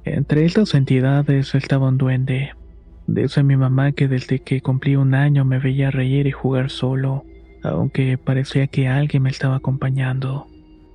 Entre 0.03 0.45
estas 0.45 0.73
entidades 0.73 1.53
estaba 1.53 1.89
un 1.89 1.97
duende. 1.97 2.51
Dice 3.05 3.43
mi 3.43 3.55
mamá 3.55 3.91
que 3.91 4.07
desde 4.07 4.39
que 4.39 4.61
cumplí 4.61 4.95
un 4.95 5.13
año 5.13 5.45
me 5.45 5.59
veía 5.59 5.91
reír 5.91 6.25
y 6.25 6.31
jugar 6.31 6.71
solo, 6.71 7.23
aunque 7.63 8.17
parecía 8.17 8.65
que 8.65 8.87
alguien 8.87 9.23
me 9.23 9.29
estaba 9.29 9.57
acompañando. 9.57 10.47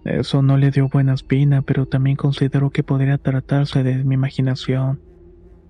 Eso 0.04 0.42
no 0.42 0.56
le 0.56 0.72
dio 0.72 0.88
buena 0.88 1.14
espina, 1.14 1.62
pero 1.62 1.86
también 1.86 2.16
consideró 2.16 2.70
que 2.70 2.82
podría 2.82 3.18
tratarse 3.18 3.84
de 3.84 4.02
mi 4.04 4.14
imaginación. 4.14 5.00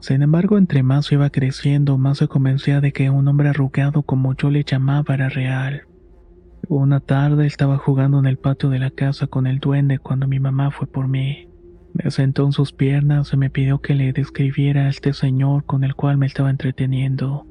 Sin 0.00 0.22
embargo, 0.22 0.56
entre 0.56 0.82
más 0.82 1.12
iba 1.12 1.28
creciendo, 1.28 1.98
más 1.98 2.18
se 2.18 2.28
convencía 2.28 2.80
de 2.80 2.92
que 2.92 3.10
un 3.10 3.28
hombre 3.28 3.50
arrugado 3.50 4.02
como 4.02 4.34
yo 4.34 4.50
le 4.50 4.64
llamaba 4.64 5.14
era 5.14 5.28
real. 5.28 5.82
Una 6.68 7.00
tarde 7.00 7.46
estaba 7.46 7.76
jugando 7.76 8.18
en 8.18 8.26
el 8.26 8.38
patio 8.38 8.70
de 8.70 8.78
la 8.78 8.90
casa 8.90 9.26
con 9.26 9.46
el 9.46 9.58
duende 9.58 9.98
cuando 9.98 10.26
mi 10.26 10.40
mamá 10.40 10.70
fue 10.70 10.86
por 10.86 11.06
mí. 11.06 11.48
Me 12.02 12.10
sentó 12.10 12.44
en 12.44 12.52
sus 12.52 12.72
piernas 12.72 13.32
y 13.32 13.36
me 13.36 13.50
pidió 13.50 13.80
que 13.80 13.94
le 13.94 14.12
describiera 14.12 14.86
a 14.86 14.88
este 14.88 15.12
señor 15.12 15.64
con 15.64 15.84
el 15.84 15.94
cual 15.94 16.18
me 16.18 16.26
estaba 16.26 16.50
entreteniendo. 16.50 17.46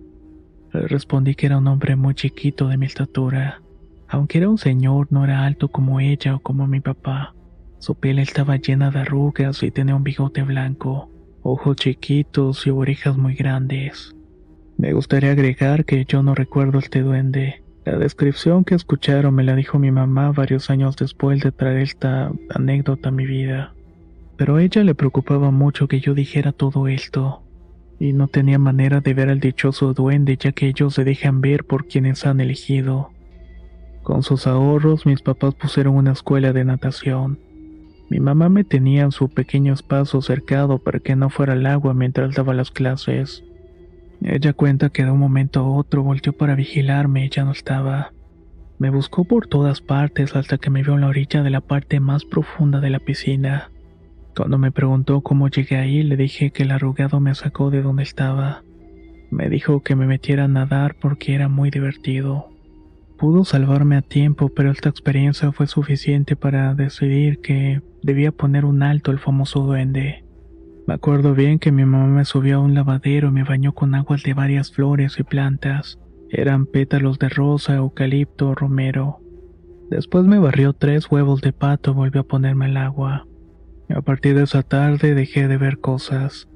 Le 0.73 0.87
respondí 0.87 1.35
que 1.35 1.47
era 1.47 1.57
un 1.57 1.67
hombre 1.67 1.95
muy 1.95 2.15
chiquito 2.15 2.67
de 2.67 2.77
mi 2.77 2.85
estatura. 2.85 3.61
Aunque 4.07 4.37
era 4.37 4.49
un 4.49 4.57
señor, 4.57 5.07
no 5.09 5.23
era 5.23 5.45
alto 5.45 5.69
como 5.69 5.99
ella 5.99 6.35
o 6.35 6.39
como 6.39 6.67
mi 6.67 6.79
papá. 6.79 7.33
Su 7.79 7.95
piel 7.95 8.19
estaba 8.19 8.57
llena 8.57 8.91
de 8.91 8.99
arrugas 8.99 9.63
y 9.63 9.71
tenía 9.71 9.95
un 9.95 10.03
bigote 10.03 10.43
blanco 10.43 11.09
ojos 11.45 11.75
chiquitos 11.75 12.65
y 12.65 12.71
orejas 12.71 13.17
muy 13.17 13.35
grandes. 13.35 14.15
Me 14.77 14.93
gustaría 14.93 15.31
agregar 15.31 15.85
que 15.85 16.03
yo 16.05 16.23
no 16.23 16.33
recuerdo 16.33 16.79
este 16.79 17.01
duende. 17.01 17.61
La 17.85 17.97
descripción 17.99 18.65
que 18.65 18.73
escucharon 18.73 19.35
me 19.35 19.43
la 19.43 19.55
dijo 19.55 19.77
mi 19.77 19.91
mamá 19.91 20.31
varios 20.31 20.71
años 20.71 20.95
después 20.97 21.41
de 21.41 21.51
traer 21.51 21.77
esta 21.77 22.31
anécdota 22.49 23.09
a 23.09 23.11
mi 23.11 23.27
vida. 23.27 23.75
Pero 24.37 24.55
a 24.55 24.63
ella 24.63 24.83
le 24.83 24.95
preocupaba 24.95 25.51
mucho 25.51 25.87
que 25.87 25.99
yo 25.99 26.13
dijera 26.13 26.51
todo 26.51 26.87
esto, 26.87 27.43
y 27.99 28.13
no 28.13 28.27
tenía 28.27 28.59
manera 28.59 29.01
de 29.01 29.13
ver 29.13 29.29
al 29.29 29.39
dichoso 29.39 29.93
duende 29.93 30.37
ya 30.37 30.51
que 30.51 30.67
ellos 30.67 30.93
se 30.93 31.03
dejan 31.03 31.41
ver 31.41 31.65
por 31.65 31.87
quienes 31.87 32.25
han 32.25 32.41
elegido. 32.41 33.11
Con 34.03 34.21
sus 34.23 34.45
ahorros 34.45 35.05
mis 35.05 35.21
papás 35.21 35.55
pusieron 35.55 35.95
una 35.95 36.11
escuela 36.11 36.53
de 36.53 36.65
natación. 36.65 37.39
Mi 38.09 38.19
mamá 38.19 38.49
me 38.49 38.63
tenía 38.63 39.03
en 39.03 39.11
su 39.11 39.29
pequeño 39.29 39.73
espacio 39.73 40.21
cercado 40.21 40.77
para 40.77 40.99
que 40.99 41.15
no 41.15 41.29
fuera 41.29 41.53
al 41.53 41.65
agua 41.65 41.93
mientras 41.93 42.35
daba 42.35 42.53
las 42.53 42.69
clases. 42.69 43.43
Ella 44.21 44.53
cuenta 44.53 44.89
que 44.89 45.03
de 45.03 45.11
un 45.11 45.19
momento 45.19 45.61
a 45.61 45.67
otro 45.67 46.03
volteó 46.03 46.33
para 46.33 46.55
vigilarme 46.55 47.25
y 47.25 47.29
ya 47.29 47.45
no 47.45 47.51
estaba. 47.51 48.11
Me 48.77 48.89
buscó 48.89 49.23
por 49.23 49.47
todas 49.47 49.81
partes 49.81 50.35
hasta 50.35 50.57
que 50.57 50.69
me 50.69 50.83
vio 50.83 50.93
en 50.93 51.01
la 51.01 51.07
orilla 51.07 51.41
de 51.41 51.49
la 51.49 51.61
parte 51.61 51.99
más 51.99 52.25
profunda 52.25 52.81
de 52.81 52.89
la 52.89 52.99
piscina. 52.99 53.71
Cuando 54.35 54.57
me 54.57 54.71
preguntó 54.71 55.21
cómo 55.21 55.47
llegué 55.47 55.77
ahí, 55.77 56.03
le 56.03 56.17
dije 56.17 56.51
que 56.51 56.63
el 56.63 56.71
arrugado 56.71 57.21
me 57.21 57.33
sacó 57.35 57.69
de 57.69 57.81
donde 57.81 58.03
estaba. 58.03 58.63
Me 59.31 59.49
dijo 59.49 59.81
que 59.81 59.95
me 59.95 60.07
metiera 60.07 60.43
a 60.43 60.49
nadar 60.49 60.95
porque 60.99 61.35
era 61.35 61.47
muy 61.47 61.69
divertido. 61.69 62.49
Pudo 63.17 63.45
salvarme 63.45 63.95
a 63.95 64.01
tiempo, 64.01 64.49
pero 64.49 64.71
esta 64.71 64.89
experiencia 64.89 65.53
fue 65.53 65.67
suficiente 65.67 66.35
para 66.35 66.75
decidir 66.75 67.39
que 67.39 67.81
debía 68.03 68.33
poner 68.33 68.65
un 68.65 68.83
alto 68.83 69.11
al 69.11 69.19
famoso 69.19 69.61
duende. 69.61 70.25
Me 70.85 70.93
acuerdo 70.93 71.33
bien 71.33 71.57
que 71.57 71.71
mi 71.71 71.85
mamá 71.85 72.07
me 72.07 72.25
subió 72.25 72.57
a 72.57 72.61
un 72.61 72.73
lavadero 72.73 73.29
y 73.29 73.31
me 73.31 73.45
bañó 73.45 73.73
con 73.73 73.95
aguas 73.95 74.23
de 74.23 74.33
varias 74.33 74.69
flores 74.71 75.17
y 75.17 75.23
plantas. 75.23 75.97
Eran 76.29 76.65
pétalos 76.65 77.19
de 77.19 77.29
rosa, 77.29 77.75
eucalipto, 77.75 78.53
romero. 78.53 79.21
Después 79.89 80.25
me 80.25 80.39
barrió 80.39 80.73
tres 80.73 81.09
huevos 81.09 81.41
de 81.41 81.53
pato 81.53 81.91
y 81.91 81.93
volvió 81.93 82.21
a 82.21 82.27
ponerme 82.27 82.65
el 82.65 82.75
agua. 82.75 83.25
A 83.89 84.01
partir 84.01 84.35
de 84.35 84.43
esa 84.43 84.63
tarde 84.63 85.13
dejé 85.13 85.47
de 85.47 85.57
ver 85.57 85.79
cosas. 85.79 86.47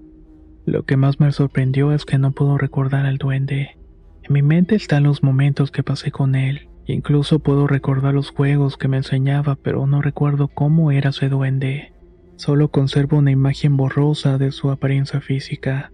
Lo 0.65 0.83
que 0.83 0.97
más 0.97 1.19
me 1.19 1.31
sorprendió 1.31 1.91
es 1.93 2.05
que 2.05 2.17
no 2.17 2.31
puedo 2.31 2.57
recordar 2.57 3.05
al 3.05 3.17
duende. 3.17 3.77
En 4.23 4.33
mi 4.33 4.41
mente 4.41 4.75
están 4.75 5.03
los 5.03 5.23
momentos 5.23 5.71
que 5.71 5.83
pasé 5.83 6.11
con 6.11 6.35
él. 6.35 6.69
Incluso 6.85 7.39
puedo 7.39 7.67
recordar 7.67 8.15
los 8.15 8.31
juegos 8.31 8.77
que 8.77 8.87
me 8.87 8.97
enseñaba, 8.97 9.55
pero 9.55 9.85
no 9.85 10.01
recuerdo 10.01 10.47
cómo 10.47 10.91
era 10.91 11.11
ese 11.11 11.29
duende. 11.29 11.93
Solo 12.35 12.69
conservo 12.69 13.17
una 13.17 13.31
imagen 13.31 13.77
borrosa 13.77 14.37
de 14.39 14.51
su 14.51 14.71
apariencia 14.71 15.21
física. 15.21 15.91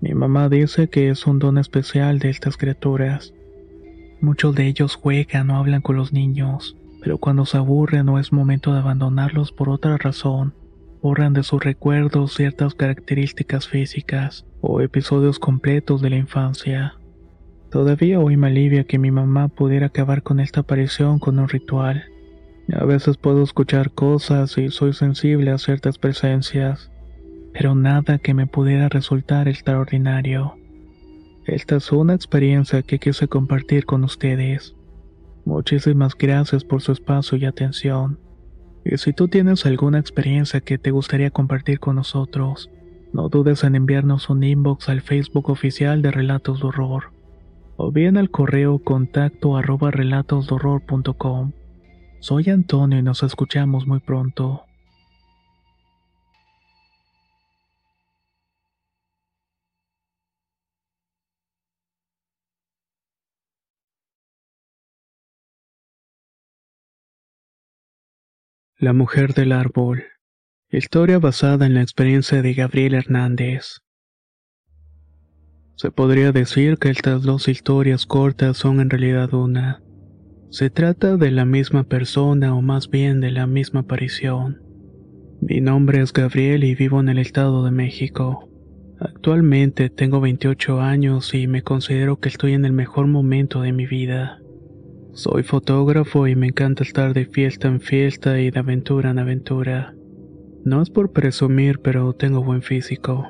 Mi 0.00 0.14
mamá 0.14 0.48
dice 0.48 0.88
que 0.88 1.10
es 1.10 1.26
un 1.26 1.38
don 1.38 1.58
especial 1.58 2.18
de 2.18 2.30
estas 2.30 2.56
criaturas. 2.56 3.34
Muchos 4.20 4.54
de 4.54 4.66
ellos 4.68 4.94
juegan 4.94 5.50
o 5.50 5.56
hablan 5.56 5.82
con 5.82 5.96
los 5.96 6.12
niños, 6.12 6.76
pero 7.02 7.18
cuando 7.18 7.44
se 7.46 7.58
aburren 7.58 8.08
o 8.08 8.18
es 8.18 8.32
momento 8.32 8.72
de 8.72 8.78
abandonarlos 8.78 9.52
por 9.52 9.68
otra 9.68 9.96
razón, 9.98 10.54
borran 11.02 11.32
de 11.32 11.42
sus 11.42 11.62
recuerdos 11.62 12.34
ciertas 12.34 12.74
características 12.74 13.68
físicas 13.68 14.46
o 14.60 14.80
episodios 14.80 15.38
completos 15.38 16.02
de 16.02 16.10
la 16.10 16.16
infancia. 16.16 16.94
Todavía 17.70 18.18
hoy 18.18 18.36
me 18.36 18.46
alivia 18.46 18.84
que 18.84 18.98
mi 18.98 19.10
mamá 19.10 19.48
pudiera 19.48 19.86
acabar 19.86 20.22
con 20.22 20.40
esta 20.40 20.60
aparición 20.60 21.18
con 21.18 21.38
un 21.38 21.48
ritual. 21.48 22.04
A 22.72 22.84
veces 22.84 23.16
puedo 23.16 23.42
escuchar 23.42 23.90
cosas 23.92 24.56
y 24.58 24.70
soy 24.70 24.92
sensible 24.92 25.50
a 25.50 25.58
ciertas 25.58 25.98
presencias, 25.98 26.90
pero 27.52 27.74
nada 27.74 28.18
que 28.18 28.34
me 28.34 28.46
pudiera 28.46 28.88
resultar 28.88 29.48
extraordinario. 29.48 30.54
Esta 31.46 31.76
es 31.76 31.92
una 31.92 32.14
experiencia 32.14 32.82
que 32.82 32.98
quise 32.98 33.28
compartir 33.28 33.86
con 33.86 34.04
ustedes. 34.04 34.74
Muchísimas 35.44 36.14
gracias 36.14 36.62
por 36.62 36.82
su 36.82 36.92
espacio 36.92 37.38
y 37.38 37.46
atención. 37.46 38.18
Y 38.84 38.96
si 38.98 39.12
tú 39.12 39.28
tienes 39.28 39.66
alguna 39.66 39.98
experiencia 39.98 40.60
que 40.60 40.78
te 40.78 40.90
gustaría 40.90 41.30
compartir 41.30 41.80
con 41.80 41.96
nosotros, 41.96 42.70
no 43.12 43.28
dudes 43.28 43.64
en 43.64 43.74
enviarnos 43.74 44.30
un 44.30 44.44
inbox 44.44 44.88
al 44.88 45.00
Facebook 45.00 45.50
oficial 45.50 46.02
de 46.02 46.10
Relatos 46.10 46.60
de 46.60 46.66
Horror 46.66 47.18
o 47.78 47.92
bien 47.92 48.16
al 48.16 48.28
correo 48.28 48.80
contacto 48.80 49.56
arroba 49.56 49.92
relatosdorror.com. 49.92 51.52
Soy 52.18 52.50
Antonio 52.50 52.98
y 52.98 53.02
nos 53.02 53.22
escuchamos 53.22 53.86
muy 53.86 54.00
pronto. 54.00 54.67
La 68.80 68.92
mujer 68.92 69.34
del 69.34 69.50
árbol. 69.50 70.04
Historia 70.70 71.18
basada 71.18 71.66
en 71.66 71.74
la 71.74 71.82
experiencia 71.82 72.42
de 72.42 72.54
Gabriel 72.54 72.94
Hernández. 72.94 73.80
Se 75.74 75.90
podría 75.90 76.30
decir 76.30 76.78
que 76.78 76.90
estas 76.90 77.24
dos 77.24 77.48
historias 77.48 78.06
cortas 78.06 78.56
son 78.56 78.78
en 78.78 78.88
realidad 78.88 79.34
una. 79.34 79.82
Se 80.50 80.70
trata 80.70 81.16
de 81.16 81.32
la 81.32 81.44
misma 81.44 81.88
persona 81.88 82.54
o 82.54 82.62
más 82.62 82.88
bien 82.88 83.20
de 83.20 83.32
la 83.32 83.48
misma 83.48 83.80
aparición. 83.80 84.62
Mi 85.40 85.60
nombre 85.60 86.00
es 86.00 86.12
Gabriel 86.12 86.62
y 86.62 86.76
vivo 86.76 87.00
en 87.00 87.08
el 87.08 87.18
Estado 87.18 87.64
de 87.64 87.72
México. 87.72 88.48
Actualmente 89.00 89.90
tengo 89.90 90.20
28 90.20 90.80
años 90.80 91.34
y 91.34 91.48
me 91.48 91.62
considero 91.62 92.20
que 92.20 92.28
estoy 92.28 92.52
en 92.52 92.64
el 92.64 92.72
mejor 92.72 93.08
momento 93.08 93.60
de 93.60 93.72
mi 93.72 93.86
vida. 93.86 94.38
Soy 95.18 95.42
fotógrafo 95.42 96.28
y 96.28 96.36
me 96.36 96.46
encanta 96.46 96.84
estar 96.84 97.12
de 97.12 97.26
fiesta 97.26 97.66
en 97.66 97.80
fiesta 97.80 98.38
y 98.38 98.52
de 98.52 98.60
aventura 98.60 99.10
en 99.10 99.18
aventura. 99.18 99.92
No 100.64 100.80
es 100.80 100.90
por 100.90 101.10
presumir, 101.10 101.80
pero 101.80 102.12
tengo 102.12 102.44
buen 102.44 102.62
físico. 102.62 103.26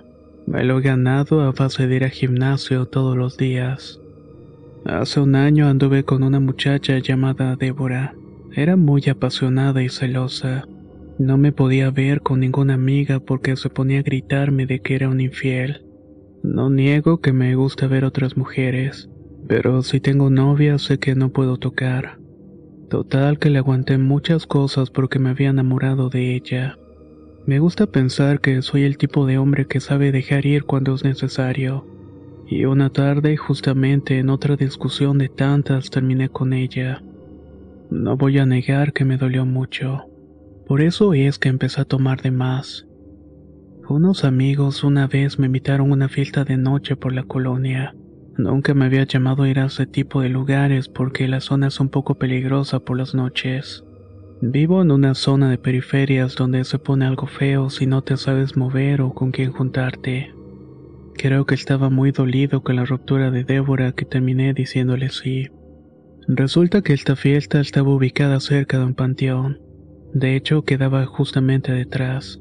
Me 0.46 0.64
lo 0.64 0.78
he 0.78 0.82
ganado 0.82 1.40
a 1.40 1.50
base 1.52 1.86
de 1.86 1.96
ir 1.96 2.04
a 2.04 2.10
gimnasio 2.10 2.84
todos 2.84 3.16
los 3.16 3.38
días. 3.38 4.02
Hace 4.84 5.20
un 5.20 5.34
año 5.34 5.66
anduve 5.66 6.04
con 6.04 6.24
una 6.24 6.40
muchacha 6.40 6.98
llamada 6.98 7.56
Débora. 7.56 8.14
Era 8.52 8.76
muy 8.76 9.08
apasionada 9.08 9.82
y 9.82 9.88
celosa. 9.88 10.66
No 11.18 11.38
me 11.38 11.52
podía 11.52 11.90
ver 11.90 12.20
con 12.20 12.40
ninguna 12.40 12.74
amiga 12.74 13.18
porque 13.18 13.56
se 13.56 13.70
ponía 13.70 14.00
a 14.00 14.02
gritarme 14.02 14.66
de 14.66 14.80
que 14.80 14.94
era 14.94 15.08
un 15.08 15.22
infiel. 15.22 15.86
No 16.42 16.68
niego 16.68 17.22
que 17.22 17.32
me 17.32 17.54
gusta 17.54 17.86
ver 17.86 18.04
otras 18.04 18.36
mujeres, 18.36 19.08
pero 19.48 19.82
si 19.82 19.98
tengo 19.98 20.28
novia 20.28 20.78
sé 20.78 20.98
que 20.98 21.14
no 21.14 21.30
puedo 21.30 21.56
tocar. 21.56 22.18
Total 22.90 23.38
que 23.38 23.48
le 23.48 23.58
aguanté 23.58 23.96
muchas 23.96 24.46
cosas 24.46 24.90
porque 24.90 25.18
me 25.18 25.30
había 25.30 25.48
enamorado 25.48 26.10
de 26.10 26.34
ella. 26.34 26.78
Me 27.46 27.58
gusta 27.58 27.86
pensar 27.86 28.40
que 28.40 28.60
soy 28.60 28.82
el 28.82 28.98
tipo 28.98 29.24
de 29.24 29.38
hombre 29.38 29.66
que 29.66 29.80
sabe 29.80 30.12
dejar 30.12 30.44
ir 30.44 30.64
cuando 30.64 30.94
es 30.94 31.02
necesario. 31.02 31.86
Y 32.46 32.66
una 32.66 32.90
tarde, 32.90 33.38
justamente 33.38 34.18
en 34.18 34.28
otra 34.28 34.56
discusión 34.56 35.16
de 35.16 35.30
tantas, 35.30 35.88
terminé 35.88 36.28
con 36.28 36.52
ella. 36.52 37.02
No 37.90 38.18
voy 38.18 38.38
a 38.38 38.46
negar 38.46 38.92
que 38.92 39.06
me 39.06 39.16
dolió 39.16 39.46
mucho. 39.46 40.04
Por 40.66 40.82
eso 40.82 41.14
es 41.14 41.38
que 41.38 41.48
empecé 41.48 41.80
a 41.80 41.86
tomar 41.86 42.20
de 42.20 42.30
más. 42.30 42.86
Unos 43.88 44.24
amigos 44.24 44.84
una 44.84 45.06
vez 45.06 45.38
me 45.38 45.46
invitaron 45.46 45.90
a 45.90 45.94
una 45.94 46.08
fiesta 46.10 46.44
de 46.44 46.58
noche 46.58 46.96
por 46.96 47.14
la 47.14 47.22
colonia. 47.22 47.94
Nunca 48.38 48.72
me 48.72 48.84
había 48.84 49.02
llamado 49.02 49.42
a 49.42 49.48
ir 49.48 49.58
a 49.58 49.66
ese 49.66 49.84
tipo 49.84 50.20
de 50.20 50.28
lugares 50.28 50.88
porque 50.88 51.26
la 51.26 51.40
zona 51.40 51.66
es 51.66 51.80
un 51.80 51.88
poco 51.88 52.14
peligrosa 52.14 52.78
por 52.78 52.96
las 52.96 53.12
noches. 53.12 53.84
Vivo 54.40 54.80
en 54.80 54.92
una 54.92 55.16
zona 55.16 55.50
de 55.50 55.58
periferias 55.58 56.36
donde 56.36 56.62
se 56.62 56.78
pone 56.78 57.04
algo 57.04 57.26
feo 57.26 57.68
si 57.68 57.86
no 57.86 58.02
te 58.02 58.16
sabes 58.16 58.56
mover 58.56 59.02
o 59.02 59.12
con 59.12 59.32
quién 59.32 59.50
juntarte. 59.50 60.32
Creo 61.14 61.46
que 61.46 61.56
estaba 61.56 61.90
muy 61.90 62.12
dolido 62.12 62.62
con 62.62 62.76
la 62.76 62.84
ruptura 62.84 63.32
de 63.32 63.42
Débora 63.42 63.90
que 63.90 64.04
terminé 64.04 64.54
diciéndole 64.54 65.08
sí. 65.08 65.48
Resulta 66.28 66.82
que 66.82 66.92
esta 66.92 67.16
fiesta 67.16 67.58
estaba 67.58 67.92
ubicada 67.92 68.38
cerca 68.38 68.78
de 68.78 68.84
un 68.84 68.94
panteón. 68.94 69.58
De 70.14 70.36
hecho, 70.36 70.62
quedaba 70.62 71.04
justamente 71.06 71.72
detrás. 71.72 72.40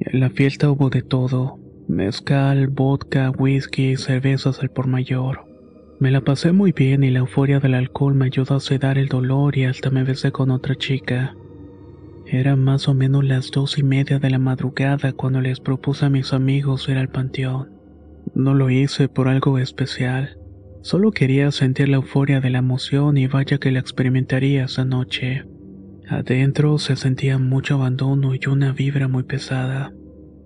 En 0.00 0.18
la 0.18 0.30
fiesta 0.30 0.68
hubo 0.68 0.90
de 0.90 1.02
todo. 1.02 1.61
Mezcal, 1.88 2.68
vodka, 2.68 3.30
whisky, 3.30 3.96
cervezas 3.96 4.60
al 4.60 4.70
por 4.70 4.86
mayor. 4.86 5.44
Me 5.98 6.10
la 6.10 6.20
pasé 6.20 6.52
muy 6.52 6.72
bien 6.72 7.04
y 7.04 7.10
la 7.10 7.20
euforia 7.20 7.60
del 7.60 7.74
alcohol 7.74 8.14
me 8.14 8.26
ayudó 8.26 8.56
a 8.56 8.60
sedar 8.60 8.98
el 8.98 9.08
dolor 9.08 9.56
y 9.58 9.64
hasta 9.64 9.90
me 9.90 10.04
besé 10.04 10.32
con 10.32 10.50
otra 10.50 10.74
chica. 10.74 11.34
Era 12.26 12.56
más 12.56 12.88
o 12.88 12.94
menos 12.94 13.24
las 13.24 13.50
dos 13.50 13.78
y 13.78 13.82
media 13.82 14.18
de 14.18 14.30
la 14.30 14.38
madrugada 14.38 15.12
cuando 15.12 15.40
les 15.40 15.60
propuse 15.60 16.06
a 16.06 16.10
mis 16.10 16.32
amigos 16.32 16.88
ir 16.88 16.96
al 16.96 17.08
panteón. 17.08 17.70
No 18.34 18.54
lo 18.54 18.70
hice 18.70 19.08
por 19.08 19.28
algo 19.28 19.58
especial. 19.58 20.38
Solo 20.82 21.10
quería 21.10 21.50
sentir 21.50 21.88
la 21.88 21.96
euforia 21.96 22.40
de 22.40 22.50
la 22.50 22.58
emoción 22.58 23.16
y 23.16 23.26
vaya 23.26 23.58
que 23.58 23.70
la 23.70 23.80
experimentaría 23.80 24.64
esa 24.64 24.84
noche. 24.84 25.44
Adentro 26.08 26.78
se 26.78 26.96
sentía 26.96 27.38
mucho 27.38 27.74
abandono 27.74 28.34
y 28.34 28.40
una 28.48 28.72
vibra 28.72 29.08
muy 29.08 29.24
pesada. 29.24 29.92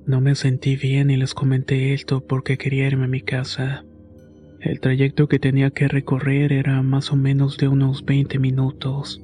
No 0.07 0.21
me 0.21 0.37
sentí 0.37 0.77
bien 0.77 1.11
y 1.11 1.17
les 1.17 1.35
comenté 1.35 1.93
esto 1.93 2.21
porque 2.21 2.59
quería 2.59 2.87
irme 2.87 3.07
a 3.07 3.09
mi 3.09 3.23
casa. 3.23 3.85
El 4.61 4.79
trayecto 4.79 5.29
que 5.29 5.41
tenía 5.41 5.71
que 5.71 5.89
recorrer 5.89 6.53
era 6.53 6.81
más 6.83 7.11
o 7.11 7.17
menos 7.17 7.59
de 7.59 7.67
unos 7.67 8.05
20 8.05 8.39
minutos. 8.39 9.21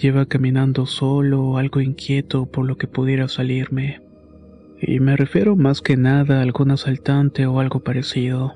Lleva 0.00 0.24
caminando 0.24 0.86
solo, 0.86 1.58
algo 1.58 1.82
inquieto 1.82 2.46
por 2.46 2.64
lo 2.66 2.78
que 2.78 2.86
pudiera 2.86 3.28
salirme. 3.28 4.00
Y 4.80 4.98
me 4.98 5.14
refiero 5.14 5.56
más 5.56 5.82
que 5.82 5.98
nada 5.98 6.38
a 6.38 6.42
algún 6.42 6.70
asaltante 6.70 7.46
o 7.46 7.60
algo 7.60 7.80
parecido. 7.80 8.54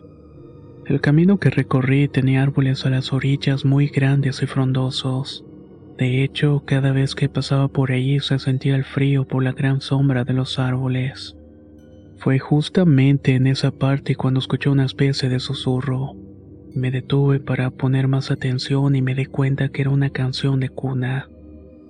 El 0.87 1.03
camino 1.03 1.39
que 1.39 1.51
recorrí 1.51 2.09
tenía 2.09 2.43
árboles 2.43 2.87
a 2.87 2.91
las 2.91 3.13
orillas 3.13 3.67
muy 3.67 3.89
grandes 3.89 4.43
y 4.43 4.47
frondosos. 4.47 5.45
De 5.99 6.23
hecho, 6.23 6.63
cada 6.67 6.93
vez 6.93 7.15
que 7.15 7.31
pasaba 7.31 7.69
por 7.69 7.91
allí 7.91 8.21
se 8.21 8.39
sentía 8.39 8.77
el 8.77 8.85
frío 8.85 9.27
por 9.27 9.43
la 9.43 9.53
gran 9.53 9.81
sombra 9.81 10.25
de 10.25 10.35
los 10.35 10.59
árboles. 10.59 11.37
Fue 12.19 12.39
justamente 12.39 13.35
en 13.35 13.47
esa 13.47 13.71
parte 13.71 14.15
cuando 14.15 14.41
escuché 14.41 14.69
una 14.69 14.85
especie 14.85 15.29
de 15.29 15.41
susurro. 15.41 16.15
Me 16.75 16.91
detuve 16.91 17.41
para 17.41 17.71
poner 17.71 18.09
más 18.09 18.31
atención 18.31 18.95
y 18.95 19.01
me 19.01 19.15
di 19.15 19.25
cuenta 19.25 19.71
que 19.71 19.83
era 19.83 19.91
una 19.91 20.11
canción 20.11 20.61
de 20.61 20.69
cuna. 20.69 21.31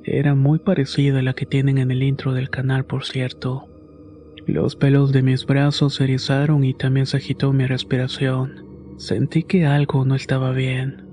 Era 0.05 0.37
muy 0.37 0.61
parecida 0.61 1.19
a 1.19 1.23
la 1.23 1.33
que 1.33 1.47
tienen 1.47 1.79
en 1.79 1.91
el 1.91 2.05
intro 2.05 2.33
del 2.33 2.49
canal, 2.49 2.85
por 2.85 3.05
cierto. 3.05 3.69
Los 4.47 4.77
pelos 4.77 5.11
de 5.11 5.23
mis 5.23 5.45
brazos 5.47 5.95
se 5.95 6.05
erizaron 6.05 6.63
y 6.63 6.75
también 6.75 7.07
se 7.07 7.17
agitó 7.17 7.53
mi 7.53 7.67
respiración. 7.67 8.65
Sentí 8.99 9.43
que 9.43 9.67
algo 9.67 10.05
no 10.05 10.15
estaba 10.15 10.53
bien. 10.53 11.06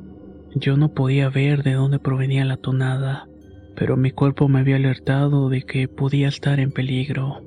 Yo 0.55 0.77
no 0.77 0.93
podía 0.93 1.29
ver 1.29 1.63
de 1.63 1.73
dónde 1.73 1.99
provenía 1.99 2.45
la 2.45 2.57
tonada, 2.57 3.27
pero 3.75 3.97
mi 3.97 4.11
cuerpo 4.11 4.47
me 4.47 4.59
había 4.59 4.75
alertado 4.75 5.49
de 5.49 5.63
que 5.63 5.87
podía 5.87 6.27
estar 6.27 6.59
en 6.59 6.71
peligro. 6.71 7.41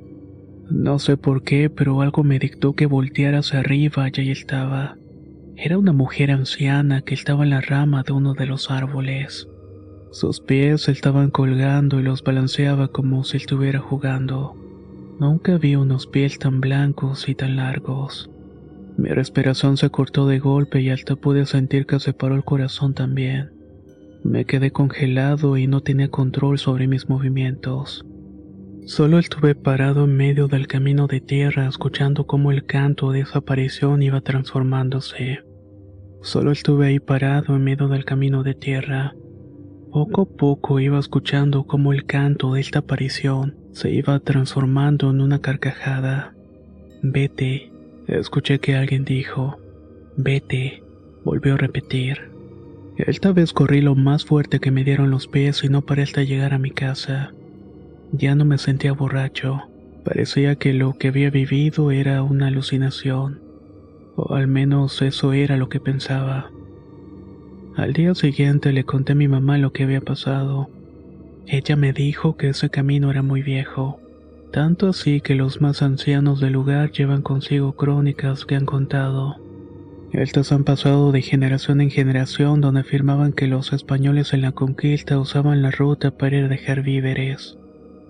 No 0.70 0.98
sé 0.98 1.16
por 1.16 1.42
qué, 1.42 1.70
pero 1.70 2.00
algo 2.00 2.24
me 2.24 2.40
dictó 2.40 2.74
que 2.74 2.86
volteara 2.86 3.38
hacia 3.38 3.60
arriba 3.60 4.08
y 4.08 4.20
ahí 4.20 4.30
estaba. 4.30 4.96
Era 5.56 5.78
una 5.78 5.92
mujer 5.92 6.32
anciana 6.32 7.02
que 7.02 7.14
estaba 7.14 7.44
en 7.44 7.50
la 7.50 7.60
rama 7.60 8.02
de 8.02 8.12
uno 8.12 8.34
de 8.34 8.46
los 8.46 8.70
árboles. 8.70 9.48
Sus 10.10 10.40
pies 10.40 10.88
estaban 10.88 11.30
colgando 11.30 12.00
y 12.00 12.02
los 12.02 12.24
balanceaba 12.24 12.88
como 12.88 13.22
si 13.22 13.36
estuviera 13.36 13.78
jugando. 13.78 14.56
Nunca 15.20 15.56
vi 15.58 15.76
unos 15.76 16.06
pies 16.06 16.38
tan 16.38 16.60
blancos 16.60 17.28
y 17.28 17.34
tan 17.34 17.56
largos. 17.56 18.30
Mi 18.96 19.10
respiración 19.10 19.76
se 19.76 19.90
cortó 19.90 20.26
de 20.26 20.38
golpe 20.38 20.80
y 20.80 20.90
hasta 20.90 21.16
pude 21.16 21.44
sentir 21.44 21.86
que 21.86 22.00
se 22.00 22.14
paró 22.14 22.34
el 22.34 22.44
corazón 22.44 22.94
también. 22.94 23.52
Me 24.24 24.46
quedé 24.46 24.70
congelado 24.70 25.56
y 25.56 25.66
no 25.66 25.82
tenía 25.82 26.08
control 26.08 26.58
sobre 26.58 26.86
mis 26.86 27.08
movimientos. 27.08 28.06
Solo 28.86 29.18
estuve 29.18 29.54
parado 29.54 30.04
en 30.04 30.16
medio 30.16 30.48
del 30.48 30.66
camino 30.66 31.08
de 31.08 31.20
tierra 31.20 31.68
escuchando 31.68 32.26
cómo 32.26 32.52
el 32.52 32.64
canto 32.64 33.12
de 33.12 33.20
esa 33.20 33.40
aparición 33.40 34.02
iba 34.02 34.20
transformándose. 34.22 35.40
Solo 36.22 36.50
estuve 36.50 36.86
ahí 36.86 36.98
parado 36.98 37.54
en 37.54 37.64
medio 37.64 37.88
del 37.88 38.04
camino 38.04 38.42
de 38.42 38.54
tierra. 38.54 39.14
Poco 39.92 40.22
a 40.22 40.26
poco 40.26 40.80
iba 40.80 40.98
escuchando 40.98 41.64
cómo 41.64 41.92
el 41.92 42.06
canto 42.06 42.54
de 42.54 42.60
esta 42.60 42.78
aparición 42.78 43.56
se 43.72 43.90
iba 43.90 44.18
transformando 44.20 45.10
en 45.10 45.20
una 45.20 45.40
carcajada. 45.40 46.34
Vete, 47.02 47.72
escuché 48.06 48.58
que 48.58 48.76
alguien 48.76 49.04
dijo. 49.04 49.58
Vete, 50.16 50.82
volvió 51.24 51.54
a 51.54 51.58
repetir. 51.58 52.30
Esta 52.96 53.32
vez 53.32 53.52
corrí 53.52 53.82
lo 53.82 53.94
más 53.94 54.24
fuerte 54.24 54.58
que 54.58 54.70
me 54.70 54.84
dieron 54.84 55.10
los 55.10 55.26
pies 55.26 55.62
y 55.64 55.68
no 55.68 55.82
paré 55.82 56.02
hasta 56.02 56.22
llegar 56.22 56.54
a 56.54 56.58
mi 56.58 56.70
casa. 56.70 57.34
Ya 58.12 58.34
no 58.34 58.44
me 58.44 58.58
sentía 58.58 58.92
borracho. 58.92 59.62
Parecía 60.04 60.56
que 60.56 60.72
lo 60.72 60.94
que 60.94 61.08
había 61.08 61.30
vivido 61.30 61.90
era 61.90 62.22
una 62.22 62.46
alucinación. 62.46 63.40
O 64.14 64.34
al 64.34 64.46
menos 64.46 65.02
eso 65.02 65.32
era 65.32 65.56
lo 65.56 65.68
que 65.68 65.80
pensaba. 65.80 66.50
Al 67.76 67.92
día 67.92 68.14
siguiente 68.14 68.72
le 68.72 68.84
conté 68.84 69.12
a 69.12 69.16
mi 69.16 69.28
mamá 69.28 69.58
lo 69.58 69.72
que 69.72 69.82
había 69.82 70.00
pasado. 70.00 70.70
Ella 71.46 71.76
me 71.76 71.92
dijo 71.92 72.36
que 72.36 72.48
ese 72.48 72.70
camino 72.70 73.10
era 73.10 73.22
muy 73.22 73.42
viejo, 73.42 74.00
tanto 74.52 74.88
así 74.88 75.20
que 75.20 75.34
los 75.34 75.60
más 75.60 75.82
ancianos 75.82 76.40
del 76.40 76.54
lugar 76.54 76.90
llevan 76.92 77.22
consigo 77.22 77.72
crónicas 77.72 78.44
que 78.44 78.56
han 78.56 78.66
contado. 78.66 79.36
Estas 80.12 80.52
han 80.52 80.64
pasado 80.64 81.12
de 81.12 81.22
generación 81.22 81.80
en 81.80 81.90
generación 81.90 82.60
donde 82.60 82.80
afirmaban 82.80 83.32
que 83.32 83.46
los 83.46 83.72
españoles 83.72 84.32
en 84.32 84.42
la 84.42 84.52
conquista 84.52 85.18
usaban 85.18 85.62
la 85.62 85.70
ruta 85.70 86.10
para 86.10 86.38
ir 86.38 86.44
a 86.44 86.48
dejar 86.48 86.82
víveres 86.82 87.58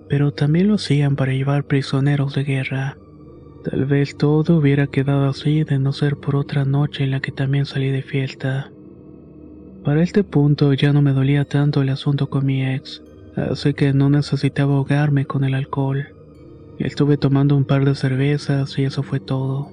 pero 0.09 0.31
también 0.31 0.67
lo 0.67 0.75
hacían 0.75 1.15
para 1.15 1.33
llevar 1.33 1.65
prisioneros 1.65 2.33
de 2.35 2.43
guerra. 2.43 2.97
Tal 3.69 3.85
vez 3.85 4.17
todo 4.17 4.57
hubiera 4.57 4.87
quedado 4.87 5.27
así 5.27 5.63
de 5.63 5.79
no 5.79 5.91
ser 5.91 6.17
por 6.17 6.35
otra 6.35 6.63
noche 6.63 7.03
en 7.03 7.11
la 7.11 7.19
que 7.19 7.31
también 7.31 7.65
salí 7.65 7.89
de 7.89 8.01
fiesta. 8.01 8.71
Para 9.83 10.01
este 10.01 10.23
punto 10.23 10.73
ya 10.73 10.93
no 10.93 11.01
me 11.01 11.13
dolía 11.13 11.45
tanto 11.45 11.81
el 11.81 11.89
asunto 11.89 12.29
con 12.29 12.45
mi 12.45 12.65
ex, 12.65 13.01
así 13.35 13.73
que 13.73 13.93
no 13.93 14.09
necesitaba 14.09 14.75
ahogarme 14.75 15.25
con 15.25 15.43
el 15.43 15.53
alcohol. 15.53 16.07
Estuve 16.79 17.17
tomando 17.17 17.55
un 17.55 17.65
par 17.65 17.85
de 17.85 17.95
cervezas 17.95 18.77
y 18.77 18.83
eso 18.83 19.01
fue 19.03 19.19
todo. 19.19 19.71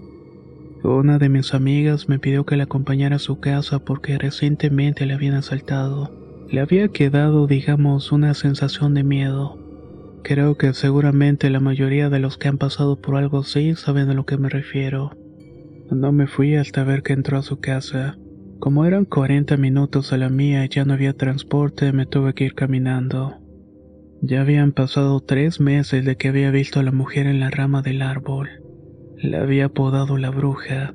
Una 0.83 1.19
de 1.19 1.29
mis 1.29 1.55
amigas 1.55 2.09
me 2.09 2.19
pidió 2.19 2.45
que 2.45 2.57
la 2.57 2.64
acompañara 2.64 3.17
a 3.17 3.19
su 3.19 3.40
casa 3.40 3.79
porque 3.79 4.19
recientemente 4.19 5.07
le 5.07 5.14
habían 5.14 5.35
asaltado. 5.35 6.11
Le 6.51 6.61
había 6.61 6.88
quedado, 6.88 7.47
digamos, 7.47 8.12
una 8.12 8.35
sensación 8.35 8.95
de 8.95 9.03
miedo. 9.03 9.59
Creo 10.23 10.57
que 10.57 10.73
seguramente 10.73 11.51
la 11.51 11.61
mayoría 11.61 12.09
de 12.09 12.19
los 12.19 12.38
que 12.38 12.49
han 12.49 12.59
pasado 12.59 13.01
por 13.01 13.17
algo 13.17 13.40
así 13.40 13.75
saben 13.75 14.09
a 14.09 14.14
lo 14.14 14.25
que 14.25 14.38
me 14.38 14.49
refiero. 14.49 15.12
No 15.90 16.12
me 16.12 16.27
fui 16.27 16.55
hasta 16.57 16.85
ver 16.85 17.03
que 17.03 17.12
entró 17.12 17.38
a 17.38 17.43
su 17.43 17.61
casa. 17.61 18.17
Como 18.59 18.87
eran 18.87 19.05
40 19.05 19.59
minutos 19.59 20.12
a 20.14 20.17
la 20.17 20.31
mía 20.31 20.64
y 20.64 20.69
ya 20.69 20.87
no 20.87 20.95
había 20.95 21.12
transporte, 21.12 21.93
me 21.93 22.07
tuve 22.07 22.33
que 22.33 22.45
ir 22.45 22.55
caminando. 22.55 23.43
Ya 24.26 24.40
habían 24.40 24.72
pasado 24.72 25.20
tres 25.20 25.60
meses 25.60 26.02
de 26.02 26.16
que 26.16 26.28
había 26.28 26.50
visto 26.50 26.80
a 26.80 26.82
la 26.82 26.92
mujer 26.92 27.26
en 27.26 27.40
la 27.40 27.50
rama 27.50 27.82
del 27.82 28.00
árbol. 28.00 28.48
La 29.18 29.42
había 29.42 29.66
apodado 29.66 30.16
la 30.16 30.30
bruja. 30.30 30.94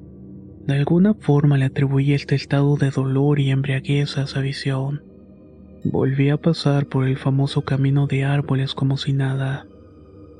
De 0.65 0.73
alguna 0.73 1.13
forma 1.13 1.55
le 1.59 1.65
atribuí 1.65 2.13
este 2.13 2.33
estado 2.33 2.75
de 2.75 2.89
dolor 2.89 3.39
y 3.39 3.51
embriaguez 3.51 4.17
a 4.17 4.23
esa 4.23 4.41
visión. 4.41 5.03
Volví 5.83 6.29
a 6.29 6.37
pasar 6.37 6.87
por 6.87 7.07
el 7.07 7.17
famoso 7.17 7.61
camino 7.61 8.07
de 8.07 8.23
árboles 8.23 8.73
como 8.73 8.97
si 8.97 9.13
nada. 9.13 9.67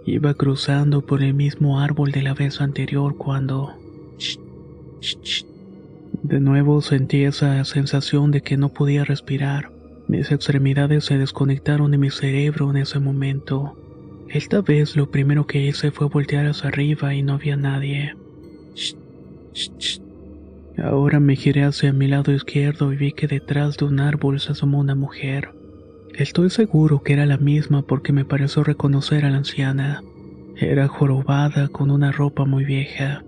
Iba 0.08 0.34
cruzando 0.34 1.06
por 1.06 1.22
el 1.22 1.36
mismo 1.36 1.82
árbol 1.82 2.12
de 2.12 2.24
la 2.24 2.34
vez 2.34 2.60
anterior 2.60 3.18
cuando... 3.18 3.76
De 6.24 6.40
nuevo 6.40 6.82
sentí 6.82 7.24
esa 7.24 7.64
sensación 7.66 8.32
de 8.32 8.42
que 8.42 8.58
no 8.58 8.70
podía 8.70 9.06
respirar. 9.06 9.79
Mis 10.10 10.32
extremidades 10.32 11.06
se 11.06 11.20
desconectaron 11.20 11.92
de 11.92 12.00
mi 12.00 12.10
cerebro 12.10 12.72
en 12.72 12.78
ese 12.78 13.00
momento. 13.00 13.78
Esta 14.28 14.60
vez 14.62 14.96
lo 14.96 15.12
primero 15.12 15.46
que 15.46 15.68
hice 15.68 15.92
fue 15.92 16.08
voltear 16.08 16.48
hacia 16.48 16.70
arriba 16.70 17.14
y 17.14 17.22
no 17.22 17.34
había 17.34 17.56
nadie. 17.56 18.16
Ahora 20.84 21.20
me 21.20 21.36
giré 21.36 21.64
hacia 21.64 21.94
mi 21.94 22.08
lado 22.08 22.34
izquierdo 22.34 22.92
y 22.92 22.96
vi 22.96 23.12
que 23.12 23.28
detrás 23.28 23.78
de 23.78 23.86
un 23.86 24.00
árbol 24.00 24.40
se 24.40 24.54
asomó 24.54 24.80
una 24.80 24.96
mujer. 24.96 25.52
Estoy 26.16 26.50
seguro 26.50 27.04
que 27.04 27.14
era 27.14 27.28
la 27.28 27.38
misma 27.38 27.84
porque 27.84 28.12
me 28.12 28.26
pareció 28.26 28.64
reconocer 28.64 29.26
a 29.26 29.30
la 29.30 29.38
anciana. 29.38 30.02
Era 30.58 30.88
jorobada 30.88 31.68
con 31.68 31.92
una 31.92 32.12
ropa 32.12 32.46
muy 32.46 32.66
vieja. 32.66 33.24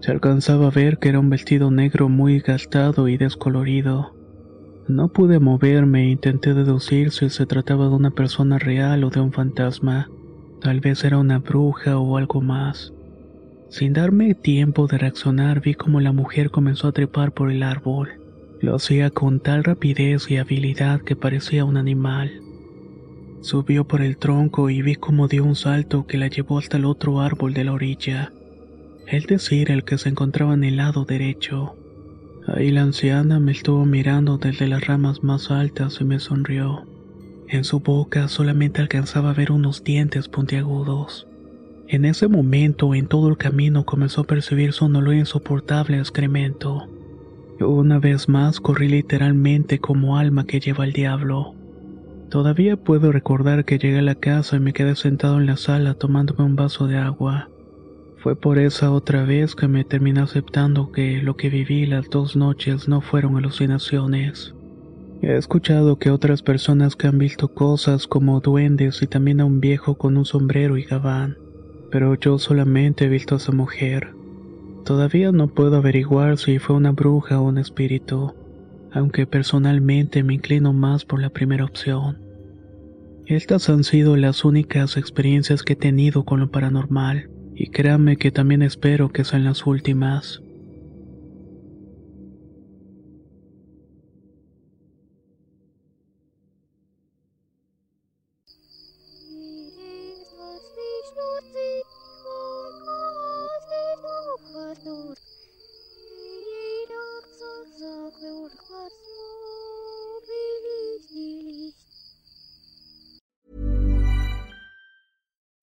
Se 0.00 0.10
alcanzaba 0.10 0.66
a 0.66 0.70
ver 0.70 0.98
que 0.98 1.08
era 1.08 1.20
un 1.20 1.30
vestido 1.30 1.70
negro 1.70 2.08
muy 2.08 2.40
gastado 2.40 3.06
y 3.06 3.16
descolorido. 3.16 4.15
No 4.88 5.08
pude 5.08 5.40
moverme 5.40 6.04
e 6.04 6.10
intenté 6.10 6.54
deducir 6.54 7.10
si 7.10 7.28
se 7.28 7.44
trataba 7.44 7.88
de 7.88 7.94
una 7.96 8.12
persona 8.12 8.56
real 8.56 9.02
o 9.02 9.10
de 9.10 9.18
un 9.20 9.32
fantasma. 9.32 10.08
Tal 10.60 10.78
vez 10.78 11.02
era 11.02 11.18
una 11.18 11.40
bruja 11.40 11.98
o 11.98 12.16
algo 12.16 12.40
más. 12.40 12.92
Sin 13.68 13.92
darme 13.94 14.34
tiempo 14.34 14.86
de 14.86 14.98
reaccionar 14.98 15.60
vi 15.60 15.74
como 15.74 16.00
la 16.00 16.12
mujer 16.12 16.52
comenzó 16.52 16.86
a 16.86 16.92
trepar 16.92 17.32
por 17.32 17.50
el 17.50 17.64
árbol. 17.64 18.20
Lo 18.60 18.76
hacía 18.76 19.10
con 19.10 19.40
tal 19.40 19.64
rapidez 19.64 20.30
y 20.30 20.36
habilidad 20.36 21.00
que 21.00 21.16
parecía 21.16 21.64
un 21.64 21.76
animal. 21.76 22.40
Subió 23.40 23.88
por 23.88 24.02
el 24.02 24.16
tronco 24.18 24.70
y 24.70 24.82
vi 24.82 24.94
cómo 24.94 25.26
dio 25.26 25.44
un 25.44 25.56
salto 25.56 26.06
que 26.06 26.16
la 26.16 26.28
llevó 26.28 26.58
hasta 26.58 26.76
el 26.76 26.84
otro 26.84 27.20
árbol 27.20 27.54
de 27.54 27.64
la 27.64 27.72
orilla, 27.72 28.32
es 29.08 29.26
decir, 29.26 29.70
el 29.70 29.84
que 29.84 29.98
se 29.98 30.08
encontraba 30.08 30.54
en 30.54 30.64
el 30.64 30.76
lado 30.76 31.04
derecho. 31.04 31.76
Ahí 32.46 32.70
la 32.70 32.82
anciana 32.82 33.40
me 33.40 33.50
estuvo 33.50 33.84
mirando 33.84 34.38
desde 34.38 34.68
las 34.68 34.86
ramas 34.86 35.24
más 35.24 35.50
altas 35.50 36.00
y 36.00 36.04
me 36.04 36.20
sonrió. 36.20 36.86
En 37.48 37.64
su 37.64 37.80
boca 37.80 38.28
solamente 38.28 38.80
alcanzaba 38.80 39.30
a 39.30 39.34
ver 39.34 39.50
unos 39.50 39.82
dientes 39.82 40.28
puntiagudos. 40.28 41.26
En 41.88 42.04
ese 42.04 42.28
momento, 42.28 42.94
en 42.94 43.06
todo 43.06 43.28
el 43.28 43.36
camino 43.36 43.84
comenzó 43.84 44.22
a 44.22 44.26
percibir 44.26 44.72
su 44.72 44.84
olor 44.84 45.14
insoportable 45.14 45.98
excremento. 45.98 46.88
Una 47.60 47.98
vez 47.98 48.28
más 48.28 48.60
corrí 48.60 48.88
literalmente 48.88 49.78
como 49.80 50.16
alma 50.16 50.46
que 50.46 50.60
lleva 50.60 50.84
el 50.84 50.92
diablo. 50.92 51.54
Todavía 52.30 52.76
puedo 52.76 53.12
recordar 53.12 53.64
que 53.64 53.78
llegué 53.78 53.98
a 53.98 54.02
la 54.02 54.16
casa 54.16 54.56
y 54.56 54.60
me 54.60 54.72
quedé 54.72 54.94
sentado 54.94 55.38
en 55.38 55.46
la 55.46 55.56
sala 55.56 55.94
tomándome 55.94 56.44
un 56.44 56.54
vaso 56.54 56.86
de 56.86 56.96
agua. 56.96 57.48
Fue 58.26 58.34
por 58.34 58.58
esa 58.58 58.90
otra 58.90 59.24
vez 59.24 59.54
que 59.54 59.68
me 59.68 59.84
terminé 59.84 60.18
aceptando 60.18 60.90
que 60.90 61.22
lo 61.22 61.36
que 61.36 61.48
viví 61.48 61.86
las 61.86 62.10
dos 62.10 62.34
noches 62.34 62.88
no 62.88 63.00
fueron 63.00 63.36
alucinaciones. 63.36 64.52
He 65.22 65.36
escuchado 65.36 66.00
que 66.00 66.10
otras 66.10 66.42
personas 66.42 66.96
que 66.96 67.06
han 67.06 67.18
visto 67.18 67.54
cosas 67.54 68.08
como 68.08 68.40
duendes 68.40 69.00
y 69.00 69.06
también 69.06 69.40
a 69.40 69.44
un 69.44 69.60
viejo 69.60 69.96
con 69.96 70.16
un 70.16 70.24
sombrero 70.24 70.76
y 70.76 70.82
gabán 70.82 71.36
pero 71.92 72.16
yo 72.16 72.40
solamente 72.40 73.04
he 73.04 73.08
visto 73.08 73.36
a 73.36 73.38
esa 73.38 73.52
mujer. 73.52 74.12
Todavía 74.84 75.30
no 75.30 75.46
puedo 75.46 75.76
averiguar 75.76 76.36
si 76.36 76.58
fue 76.58 76.74
una 76.74 76.90
bruja 76.90 77.40
o 77.40 77.44
un 77.44 77.58
espíritu, 77.58 78.34
aunque 78.90 79.28
personalmente 79.28 80.24
me 80.24 80.34
inclino 80.34 80.72
más 80.72 81.04
por 81.04 81.22
la 81.22 81.30
primera 81.30 81.64
opción. 81.64 82.18
Estas 83.26 83.70
han 83.70 83.84
sido 83.84 84.16
las 84.16 84.44
únicas 84.44 84.96
experiencias 84.96 85.62
que 85.62 85.74
he 85.74 85.76
tenido 85.76 86.24
con 86.24 86.40
lo 86.40 86.50
paranormal, 86.50 87.30
y 87.56 87.70
créame 87.70 88.18
que 88.18 88.30
también 88.30 88.62
espero 88.62 89.08
que 89.08 89.24
sean 89.24 89.44
las 89.44 89.66
últimas. 89.66 90.42